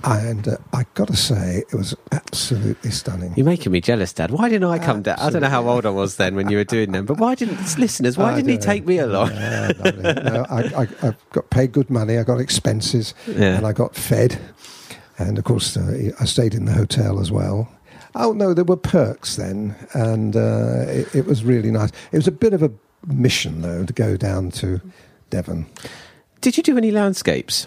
And 0.02 0.48
uh, 0.48 0.56
I 0.72 0.86
got 0.94 1.08
to 1.08 1.16
say, 1.16 1.62
it 1.70 1.74
was 1.76 1.94
absolutely 2.10 2.90
stunning. 2.90 3.34
You're 3.36 3.44
making 3.44 3.70
me 3.70 3.82
jealous, 3.82 4.14
Dad. 4.14 4.30
Why 4.30 4.48
didn't 4.48 4.66
I 4.70 4.78
come 4.78 5.02
down? 5.02 5.18
I 5.18 5.28
don't 5.28 5.42
know 5.42 5.50
how 5.50 5.68
old 5.68 5.84
I 5.84 5.90
was 5.90 6.16
then 6.16 6.34
when 6.36 6.48
you 6.48 6.56
were 6.56 6.64
doing 6.64 6.92
them, 6.92 7.04
but 7.04 7.18
why 7.18 7.34
didn't 7.34 7.58
listeners? 7.78 8.16
Why 8.16 8.32
I 8.32 8.36
didn't 8.36 8.48
he 8.50 8.56
take 8.56 8.86
me 8.86 8.96
along? 8.96 9.32
Yeah, 9.32 9.72
no, 9.84 10.46
I, 10.48 10.62
I, 10.84 11.08
I 11.08 11.14
got 11.32 11.50
paid 11.50 11.72
good 11.72 11.90
money. 11.90 12.16
I 12.16 12.22
got 12.22 12.40
expenses, 12.40 13.12
Yeah. 13.26 13.56
and 13.58 13.66
I 13.66 13.72
got 13.74 13.94
fed, 13.94 14.38
and 15.18 15.36
of 15.36 15.44
course 15.44 15.76
uh, 15.76 16.12
I 16.18 16.24
stayed 16.24 16.54
in 16.54 16.64
the 16.64 16.72
hotel 16.72 17.20
as 17.20 17.30
well. 17.30 17.68
Oh 18.14 18.32
no, 18.32 18.54
there 18.54 18.64
were 18.64 18.76
perks 18.76 19.36
then, 19.36 19.76
and 19.94 20.34
uh, 20.36 20.84
it, 20.88 21.14
it 21.14 21.26
was 21.26 21.44
really 21.44 21.70
nice. 21.70 21.90
It 22.12 22.16
was 22.16 22.26
a 22.26 22.32
bit 22.32 22.52
of 22.52 22.62
a 22.62 22.70
mission 23.06 23.62
though 23.62 23.84
to 23.84 23.92
go 23.92 24.16
down 24.16 24.50
to 24.52 24.80
Devon. 25.30 25.66
Did 26.40 26.56
you 26.56 26.62
do 26.62 26.76
any 26.76 26.90
landscapes 26.90 27.66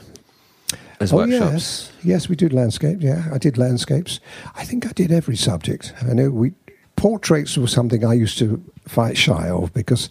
as 1.00 1.14
oh 1.14 1.18
workshops? 1.18 1.52
yes, 1.52 1.92
yes, 2.04 2.30
we 2.30 2.36
did 2.36 2.54
landscapes. 2.54 3.02
Yeah, 3.04 3.28
I 3.32 3.38
did 3.38 3.58
landscapes. 3.58 4.20
I 4.56 4.66
think 4.66 4.86
I 4.86 4.92
did 4.92 5.12
every 5.12 5.38
subject. 5.38 5.94
I 6.02 6.14
know 6.14 6.30
we 6.30 6.54
portraits 6.96 7.58
were 7.58 7.68
something 7.68 8.06
I 8.06 8.14
used 8.14 8.38
to 8.40 8.64
fight 8.88 9.18
shy 9.18 9.50
of 9.50 9.74
because 9.74 10.10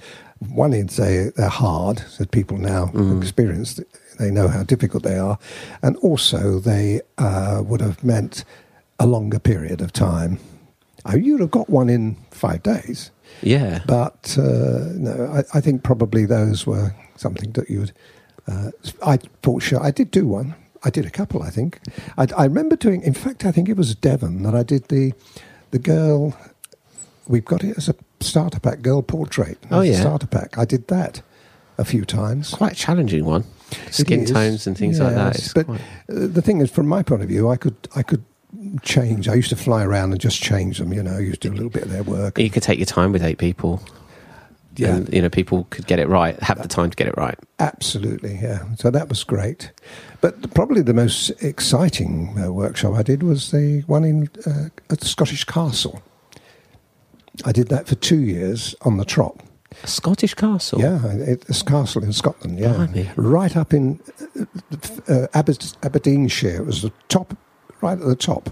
one 0.49 0.73
is 0.73 0.97
they 0.97 1.31
they're 1.37 1.49
hard 1.49 1.99
that 2.19 2.31
people 2.31 2.59
now 2.59 2.91
experience. 3.19 3.81
They 4.19 4.31
know 4.31 4.49
how 4.49 4.63
difficult 4.63 5.03
they 5.03 5.19
are, 5.19 5.39
and 5.83 5.97
also 5.99 6.59
they 6.59 7.01
uh, 7.19 7.63
would 7.65 7.81
have 7.81 8.03
meant 8.05 8.45
a 9.03 9.07
longer 9.07 9.39
period 9.39 9.81
of 9.81 9.93
time. 9.93 10.39
Oh, 11.05 11.17
you'd 11.17 11.41
have 11.41 11.51
got 11.51 11.69
one 11.69 11.89
in 11.91 12.17
five 12.31 12.63
days. 12.63 13.11
Yeah. 13.43 13.81
But 13.87 14.37
uh, 14.39 14.93
no, 14.95 15.33
I, 15.53 15.59
I 15.59 15.61
think 15.61 15.83
probably 15.83 16.25
those 16.27 16.67
were 16.67 16.95
something 17.17 17.51
that 17.53 17.69
you 17.69 17.81
would. 17.81 17.93
Uh, 18.47 18.71
I 19.07 19.17
thought 19.43 19.63
sure 19.63 19.83
I 19.83 19.91
did 19.91 20.11
do 20.11 20.27
one. 20.27 20.55
I 20.85 20.91
did 20.91 21.07
a 21.07 21.11
couple. 21.11 21.43
I 21.43 21.51
think 21.51 21.81
I, 22.17 22.27
I 22.37 22.45
remember 22.45 22.77
doing. 22.77 23.03
In 23.03 23.15
fact, 23.15 23.45
I 23.45 23.53
think 23.53 23.69
it 23.69 23.77
was 23.77 23.95
Devon 23.95 24.43
that 24.45 24.55
I 24.55 24.63
did 24.63 24.85
the 24.89 25.13
the 25.73 25.79
girl. 25.79 26.37
We've 27.29 27.45
got 27.45 27.63
it 27.65 27.77
as 27.77 27.89
a 27.89 27.95
starter 28.21 28.61
pack 28.61 28.83
girl 28.83 29.01
portrait. 29.03 29.59
Oh, 29.71 29.81
yeah. 29.83 30.01
starter 30.01 30.27
pack. 30.27 30.59
I 30.59 30.65
did 30.65 30.89
that 30.89 31.23
a 31.79 31.85
few 31.85 32.05
times. 32.05 32.51
Quite 32.51 32.73
a 32.73 32.77
challenging 32.77 33.25
one. 33.25 33.45
Skin 33.91 34.25
tones 34.27 34.67
and 34.67 34.77
things 34.77 34.99
like 35.01 35.15
that. 35.15 35.37
It's 35.37 35.53
But 35.55 35.67
quite- 35.67 35.81
uh, 36.11 36.27
the 36.37 36.43
thing 36.43 36.61
is, 36.61 36.71
from 36.71 36.87
my 36.89 37.03
point 37.03 37.23
of 37.23 37.29
view, 37.29 37.49
I 37.49 37.57
could 37.57 37.77
I 37.97 38.03
could 38.03 38.23
change. 38.83 39.29
I 39.29 39.35
used 39.35 39.51
to 39.51 39.57
fly 39.57 39.85
around 39.85 40.13
and 40.13 40.21
just 40.21 40.43
change 40.43 40.79
them. 40.79 40.93
You 40.93 41.03
know, 41.03 41.17
I 41.17 41.21
used 41.21 41.43
to 41.43 41.49
do 41.49 41.55
a 41.55 41.57
little 41.57 41.71
bit 41.71 41.85
of 41.85 41.91
their 41.91 42.03
work. 42.03 42.39
you 42.39 42.51
could 42.51 42.63
take 42.63 42.79
your 42.79 42.87
time 42.87 43.13
with 43.13 43.23
eight 43.23 43.39
people. 43.39 43.83
Yeah. 44.77 44.97
And, 44.97 45.13
you 45.13 45.21
know, 45.21 45.29
people 45.29 45.67
could 45.69 45.87
get 45.87 45.99
it 45.99 46.09
right, 46.09 46.39
have 46.43 46.63
the 46.63 46.69
time 46.69 46.89
to 46.89 46.97
get 46.97 47.07
it 47.07 47.15
right. 47.19 47.39
Absolutely, 47.59 48.39
yeah. 48.41 48.75
So 48.77 48.91
that 48.91 49.11
was 49.11 49.23
great. 49.23 49.71
But 50.23 50.55
probably 50.55 50.81
the 50.81 50.95
most 50.95 51.29
exciting 51.43 52.35
uh, 52.43 52.51
workshop 52.51 52.95
I 52.95 53.03
did 53.03 53.23
was 53.23 53.51
the 53.51 53.83
one 53.87 54.05
in 54.05 54.31
uh, 54.47 54.69
at 54.89 55.01
the 55.01 55.07
Scottish 55.07 55.45
Castle. 55.45 56.03
I 57.45 57.53
did 57.53 57.69
that 57.69 57.87
for 57.87 57.97
two 57.97 58.21
years 58.21 58.75
on 58.83 58.97
the 58.97 59.05
Trot. 59.05 59.41
A 59.83 59.87
Scottish 59.87 60.35
castle. 60.35 60.81
Yeah, 60.81 61.07
it, 61.13 61.45
it's 61.49 61.63
a 61.63 61.65
castle 61.65 62.05
in 62.05 62.13
Scotland. 62.13 62.59
Yeah, 62.59 62.75
Blimey. 62.75 63.11
right 63.17 63.57
up 63.57 63.73
in 63.73 64.01
uh, 65.09 65.27
uh, 65.35 65.43
Aberdeenshire. 65.83 66.57
It 66.57 66.67
was 66.67 66.83
the 66.83 66.93
top, 67.09 67.35
right 67.83 67.99
at 67.99 68.07
the 68.07 68.17
top 68.17 68.51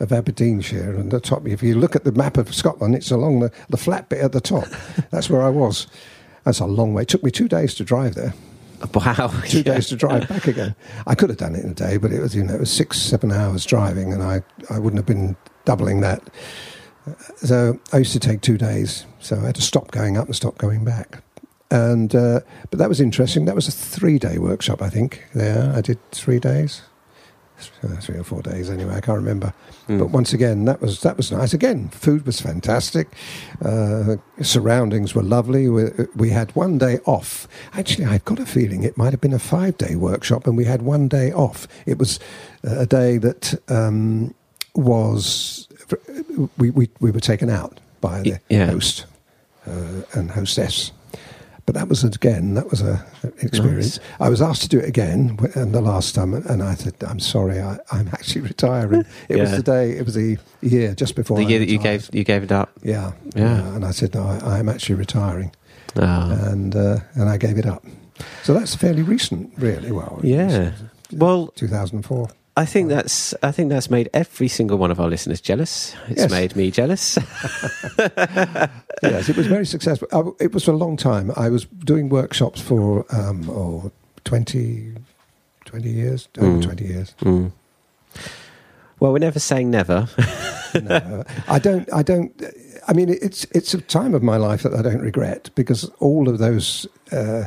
of 0.00 0.12
Aberdeenshire, 0.12 0.94
and 0.94 1.10
the 1.10 1.20
top. 1.20 1.46
If 1.46 1.62
you 1.62 1.74
look 1.74 1.94
at 1.94 2.04
the 2.04 2.12
map 2.12 2.36
of 2.38 2.54
Scotland, 2.54 2.94
it's 2.94 3.10
along 3.10 3.40
the, 3.40 3.52
the 3.68 3.76
flat 3.76 4.08
bit 4.08 4.20
at 4.20 4.32
the 4.32 4.40
top. 4.40 4.66
That's 5.10 5.28
where 5.28 5.42
I 5.42 5.50
was. 5.50 5.86
That's 6.44 6.60
a 6.60 6.66
long 6.66 6.94
way. 6.94 7.02
It 7.02 7.08
took 7.08 7.22
me 7.22 7.30
two 7.30 7.48
days 7.48 7.74
to 7.74 7.84
drive 7.84 8.14
there. 8.14 8.32
Wow. 8.94 9.28
two 9.46 9.58
yeah. 9.58 9.74
days 9.74 9.88
to 9.88 9.96
drive 9.96 10.26
back 10.28 10.46
again. 10.46 10.74
I 11.06 11.14
could 11.14 11.28
have 11.28 11.38
done 11.38 11.54
it 11.54 11.64
in 11.64 11.70
a 11.70 11.74
day, 11.74 11.98
but 11.98 12.12
it 12.12 12.20
was 12.20 12.34
you 12.34 12.42
know 12.42 12.54
it 12.54 12.60
was 12.60 12.72
six 12.72 12.98
seven 12.98 13.30
hours 13.30 13.66
driving, 13.66 14.12
and 14.12 14.22
I 14.22 14.42
I 14.70 14.78
wouldn't 14.78 14.98
have 14.98 15.06
been 15.06 15.36
doubling 15.66 16.00
that. 16.00 16.22
So 17.36 17.78
I 17.92 17.98
used 17.98 18.12
to 18.12 18.20
take 18.20 18.40
two 18.40 18.56
days, 18.56 19.04
so 19.18 19.38
I 19.38 19.46
had 19.46 19.54
to 19.56 19.62
stop 19.62 19.90
going 19.90 20.16
up 20.16 20.26
and 20.26 20.36
stop 20.36 20.56
going 20.58 20.84
back. 20.84 21.22
And 21.70 22.14
uh, 22.14 22.40
but 22.70 22.78
that 22.78 22.88
was 22.88 23.00
interesting. 23.00 23.44
That 23.44 23.54
was 23.54 23.68
a 23.68 23.72
three 23.72 24.18
day 24.18 24.38
workshop, 24.38 24.80
I 24.82 24.88
think. 24.88 25.24
There, 25.34 25.72
I 25.74 25.80
did 25.80 25.98
three 26.10 26.40
days, 26.40 26.82
three 28.00 28.18
or 28.18 28.24
four 28.24 28.42
days 28.42 28.70
anyway. 28.70 28.94
I 28.94 29.00
can't 29.00 29.18
remember. 29.18 29.52
Mm. 29.88 29.98
But 29.98 30.06
once 30.10 30.32
again, 30.32 30.64
that 30.64 30.80
was 30.80 31.00
that 31.00 31.16
was 31.16 31.30
nice. 31.32 31.52
Again, 31.54 31.88
food 31.88 32.26
was 32.26 32.40
fantastic. 32.40 33.08
Uh, 33.64 34.16
surroundings 34.42 35.14
were 35.14 35.22
lovely. 35.22 35.68
We, 35.68 35.84
we 36.16 36.30
had 36.30 36.54
one 36.56 36.78
day 36.78 36.98
off. 37.04 37.46
Actually, 37.72 38.06
I've 38.06 38.24
got 38.24 38.38
a 38.38 38.46
feeling 38.46 38.82
it 38.82 38.96
might 38.96 39.12
have 39.12 39.20
been 39.20 39.32
a 39.34 39.38
five 39.38 39.76
day 39.78 39.94
workshop, 39.96 40.46
and 40.46 40.56
we 40.56 40.64
had 40.64 40.82
one 40.82 41.08
day 41.08 41.32
off. 41.32 41.66
It 41.86 41.98
was 41.98 42.18
uh, 42.66 42.80
a 42.80 42.86
day 42.86 43.18
that 43.18 43.60
um, 43.68 44.34
was 44.74 45.68
we, 46.58 46.70
we 46.70 46.88
we 47.00 47.10
were 47.10 47.20
taken 47.20 47.50
out 47.50 47.80
by 48.00 48.22
the 48.22 48.38
Yeah. 48.48 48.66
host 48.70 49.06
uh, 49.66 50.02
and 50.14 50.30
hostess. 50.30 50.92
But 51.70 51.78
that 51.78 51.88
was 51.88 52.02
again 52.02 52.54
that 52.54 52.68
was 52.68 52.80
a 52.82 53.06
an 53.22 53.32
experience. 53.42 54.00
I 54.18 54.28
was 54.28 54.42
asked 54.42 54.62
to 54.62 54.68
do 54.68 54.80
it 54.80 54.88
again, 54.88 55.38
and 55.54 55.72
the 55.72 55.80
last 55.80 56.16
time, 56.16 56.34
and 56.34 56.64
I 56.64 56.74
said, 56.74 56.94
"I'm 57.06 57.20
sorry, 57.20 57.60
I, 57.60 57.78
I'm 57.92 58.08
actually 58.12 58.40
retiring." 58.40 59.04
It 59.28 59.36
was 59.38 59.52
the 59.52 59.62
day, 59.62 59.92
it 59.92 60.04
was 60.04 60.14
the 60.16 60.36
year 60.62 60.96
just 60.96 61.14
before 61.14 61.36
The 61.36 61.44
I 61.44 61.48
year 61.48 61.58
that 61.60 61.68
you 61.68 61.78
gave 61.78 62.10
you 62.12 62.24
gave 62.24 62.42
it 62.42 62.50
up. 62.50 62.72
yeah, 62.82 63.12
Yeah. 63.36 63.62
Uh, 63.62 63.74
and 63.76 63.84
I 63.84 63.92
said, 63.92 64.14
"No, 64.16 64.24
I, 64.24 64.58
I'm 64.58 64.68
actually 64.68 64.96
retiring," 64.96 65.52
Oh. 65.94 66.02
and 66.50 66.74
uh, 66.74 66.98
and 67.14 67.28
I 67.28 67.36
gave 67.36 67.56
it 67.56 67.66
up. 67.66 67.84
So 68.42 68.52
that's 68.52 68.74
fairly 68.74 69.02
recent, 69.02 69.52
really. 69.56 69.92
Well, 69.92 70.18
Yeah. 70.24 70.72
Well, 71.12 71.52
2004. 71.54 72.30
I 72.62 72.66
think 72.66 72.88
that's 72.88 73.34
I 73.42 73.52
think 73.52 73.70
that's 73.70 73.88
made 73.90 74.08
every 74.12 74.48
single 74.48 74.76
one 74.78 74.90
of 74.90 75.00
our 75.00 75.08
listeners 75.08 75.40
jealous. 75.40 75.94
It's 76.08 76.20
Yes. 76.22 76.30
made 76.30 76.56
me 76.56 76.70
jealous. 76.70 77.16
yes, 79.02 79.28
it 79.28 79.36
was 79.36 79.46
very 79.46 79.66
successful. 79.66 80.08
I, 80.12 80.44
it 80.44 80.52
was 80.52 80.64
for 80.64 80.72
a 80.72 80.76
long 80.76 80.96
time. 80.96 81.32
I 81.36 81.48
was 81.48 81.64
doing 81.84 82.08
workshops 82.08 82.60
for 82.60 83.04
um, 83.10 83.48
oh, 83.50 83.90
20, 84.24 84.94
20 85.64 85.88
years, 85.90 86.28
over 86.38 86.58
Mm. 86.58 86.62
20 86.62 86.84
years. 86.84 87.14
Mm. 87.20 87.52
Well, 88.98 89.12
we're 89.12 89.18
never 89.18 89.38
saying 89.40 89.70
never. 89.70 90.08
no, 90.82 91.24
I 91.48 91.58
don't. 91.58 91.88
I 91.92 92.02
don't. 92.02 92.30
I 92.88 92.92
mean, 92.92 93.08
it's 93.08 93.46
it's 93.52 93.72
a 93.74 93.80
time 93.80 94.14
of 94.14 94.22
my 94.22 94.36
life 94.36 94.62
that 94.64 94.74
I 94.74 94.82
don't 94.82 95.00
regret 95.00 95.50
because 95.54 95.84
all 96.00 96.28
of 96.28 96.38
those 96.38 96.86
uh, 97.12 97.44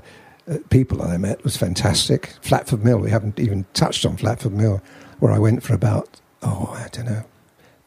uh, 0.48 0.58
people 0.70 1.02
I 1.04 1.18
met 1.18 1.44
was 1.44 1.56
fantastic. 1.56 2.34
Flatford 2.42 2.84
Mill. 2.84 2.98
We 2.98 3.12
haven't 3.12 3.40
even 3.40 3.66
touched 3.74 4.06
on 4.06 4.18
Flatford 4.18 4.54
Mill, 4.54 4.82
where 5.24 5.32
I 5.32 5.40
went 5.40 5.64
for 5.64 5.74
about 5.74 6.20
oh 6.42 6.74
I 6.76 6.90
don't 6.92 7.06
know, 7.06 7.24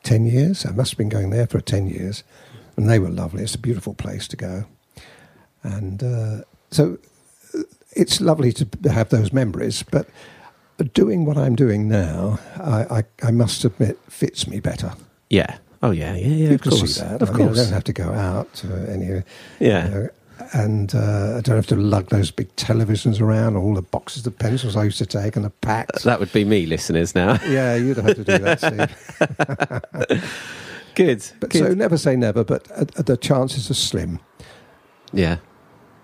ten 0.02 0.24
years. 0.24 0.64
I 0.64 0.70
must 0.72 0.92
have 0.92 0.98
been 0.98 1.10
going 1.10 1.28
there 1.30 1.46
for 1.46 1.60
ten 1.60 1.86
years, 1.86 2.24
and 2.76 2.88
they 2.88 2.98
were 2.98 3.10
lovely. 3.10 3.42
It's 3.42 3.54
a 3.54 3.58
beautiful 3.58 3.92
place 3.92 4.26
to 4.28 4.36
go, 4.36 4.64
and 5.62 6.02
uh, 6.02 6.40
so 6.70 6.96
uh, 7.54 7.62
it's 7.92 8.22
lovely 8.22 8.52
to 8.52 8.66
have 8.90 9.10
those 9.10 9.32
memories, 9.32 9.82
but. 9.82 10.08
Doing 10.92 11.24
what 11.24 11.38
I'm 11.38 11.56
doing 11.56 11.88
now, 11.88 12.38
I, 12.58 12.98
I, 12.98 13.28
I 13.28 13.30
must 13.30 13.64
admit, 13.64 13.98
fits 14.10 14.46
me 14.46 14.60
better. 14.60 14.92
yeah. 15.30 15.56
Oh 15.82 15.90
yeah. 15.90 16.14
Yeah. 16.14 16.26
Yeah. 16.26 16.48
you 16.48 16.54
of 16.56 16.60
can 16.60 16.70
course. 16.72 16.96
see 16.96 17.00
that. 17.00 17.22
Of 17.22 17.30
I 17.30 17.32
mean, 17.32 17.48
I 17.48 17.54
don't 17.54 17.72
have 17.72 17.84
to 17.84 17.94
go 17.94 18.12
out 18.12 18.52
to 18.56 18.66
any. 18.92 19.06
you 19.06 19.22
yeah. 19.58 19.88
know, 19.88 20.08
and 20.52 20.94
uh, 20.94 21.36
I 21.38 21.40
don't 21.40 21.56
have 21.56 21.66
to 21.68 21.76
lug 21.76 22.08
those 22.08 22.30
big 22.30 22.54
televisions 22.56 23.20
around, 23.20 23.56
all 23.56 23.74
the 23.74 23.82
boxes 23.82 24.26
of 24.26 24.38
pencils 24.38 24.76
I 24.76 24.84
used 24.84 24.98
to 24.98 25.06
take 25.06 25.36
and 25.36 25.44
the 25.44 25.50
packs. 25.50 26.02
That 26.04 26.20
would 26.20 26.32
be 26.32 26.44
me, 26.44 26.66
listeners. 26.66 27.14
Now. 27.14 27.38
yeah, 27.48 27.74
you'd 27.76 27.96
have 27.96 28.14
to 28.16 28.24
do 28.24 28.38
that, 28.38 28.60
Steve. 28.60 30.22
Good. 30.94 31.24
But 31.40 31.50
Good. 31.50 31.58
so 31.58 31.74
never 31.74 31.98
say 31.98 32.16
never, 32.16 32.44
but 32.44 32.70
uh, 32.72 32.84
the 33.02 33.16
chances 33.16 33.70
are 33.70 33.74
slim. 33.74 34.20
yeah. 35.12 35.38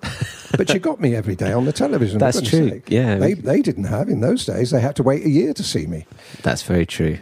But 0.54 0.68
you 0.74 0.80
got 0.80 1.00
me 1.00 1.14
every 1.14 1.34
day 1.34 1.50
on 1.54 1.64
the 1.64 1.72
television. 1.72 2.18
That's 2.18 2.42
true. 2.42 2.68
say. 2.68 2.82
Yeah. 2.86 3.16
They, 3.16 3.32
they 3.32 3.62
didn't 3.62 3.84
have 3.84 4.10
in 4.10 4.20
those 4.20 4.44
days. 4.44 4.70
They 4.70 4.82
had 4.82 4.94
to 4.96 5.02
wait 5.02 5.24
a 5.24 5.30
year 5.30 5.54
to 5.54 5.62
see 5.62 5.86
me. 5.86 6.04
That's 6.42 6.62
very 6.62 6.84
true. 6.84 7.18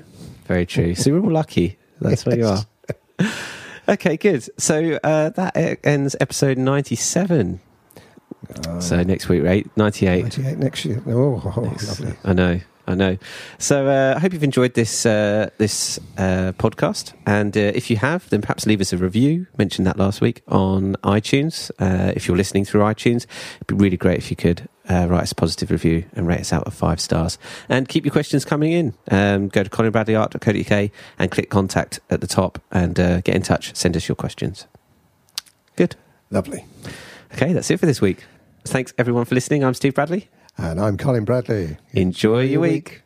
Very 0.47 0.67
true. 0.67 0.97
So 0.97 1.13
we're 1.13 1.21
all 1.21 1.31
lucky. 1.31 1.79
That's 2.01 2.27
where 2.27 2.37
you 2.37 2.49
are. 2.49 2.67
Okay, 3.91 4.17
good. 4.17 4.49
So 4.57 4.99
uh, 5.03 5.31
that 5.31 5.57
ends 5.85 6.15
episode 6.21 6.59
97. 6.59 7.59
Uh, 8.67 8.81
so 8.81 9.03
next 9.03 9.29
week, 9.29 9.43
right? 9.43 9.69
98. 9.77 10.23
98 10.39 10.59
next 10.59 10.85
year. 10.85 11.03
Oh, 11.09 11.43
oh, 11.57 11.61
Next- 11.65 12.01
lovely. 12.01 12.17
I 12.25 12.33
know, 12.33 12.61
I 12.87 12.95
know. 12.95 13.19
So 13.59 13.89
uh, 13.89 14.15
I 14.17 14.21
hope 14.21 14.33
you've 14.33 14.45
enjoyed 14.45 14.75
this 14.75 15.05
uh, 15.05 15.51
this 15.59 15.99
uh, 16.17 16.53
podcast, 16.59 17.15
and 17.27 17.57
uh, 17.57 17.61
if 17.75 17.91
you 17.91 17.97
have, 17.97 18.31
then 18.31 18.41
perhaps 18.43 18.65
leave 18.65 18.81
us 18.81 18.93
a 18.93 18.97
review. 18.97 19.49
Mentioned 19.59 19.87
that 19.89 19.99
last 19.99 20.21
week 20.21 20.43
on 20.47 20.95
iTunes. 21.03 21.71
Uh, 21.81 22.13
if 22.15 22.29
you're 22.29 22.37
listening 22.37 22.65
through 22.65 22.83
iTunes, 22.83 23.27
it'd 23.57 23.67
be 23.67 23.75
really 23.75 23.97
great 23.97 24.19
if 24.19 24.31
you 24.31 24.37
could 24.37 24.69
uh, 24.91 25.07
write 25.09 25.23
us 25.23 25.33
a 25.33 25.35
positive 25.35 25.71
review 25.71 26.05
and 26.15 26.27
rate 26.27 26.41
us 26.41 26.53
out 26.53 26.65
of 26.65 26.75
five 26.75 27.01
stars. 27.01 27.39
And 27.69 27.89
keep 27.89 28.05
your 28.05 28.13
questions 28.13 28.45
coming 28.45 28.73
in. 28.73 28.95
Um, 29.11 29.49
go 29.49 29.63
to 29.63 29.71
colinbradleyart.co.uk 29.71 30.91
and 31.19 31.31
click 31.31 31.49
contact 31.49 32.01
at 32.11 32.21
the 32.21 32.27
top 32.27 32.61
and 32.71 32.99
uh, 32.99 33.21
get 33.21 33.37
in 33.37 33.43
touch. 33.43 33.75
Send 33.77 33.97
us 33.97 34.09
your 34.09 34.17
questions. 34.17 34.67
Good. 35.77 35.97
Lovely. 36.31 36.65
Okay, 37.35 37.53
that's 37.53 37.71
it 37.71 37.79
for 37.79 37.87
this 37.87 38.01
week. 38.01 38.25
Thanks 38.65 38.93
everyone 38.99 39.25
for 39.25 39.35
listening. 39.35 39.65
I'm 39.65 39.75
Steve 39.75 39.95
Bradley. 39.95 40.29
And 40.57 40.81
I'm 40.81 40.99
Colin 40.99 41.25
Bradley. 41.25 41.79
Enjoy 41.93 42.43
your 42.43 42.61
week. 42.61 43.03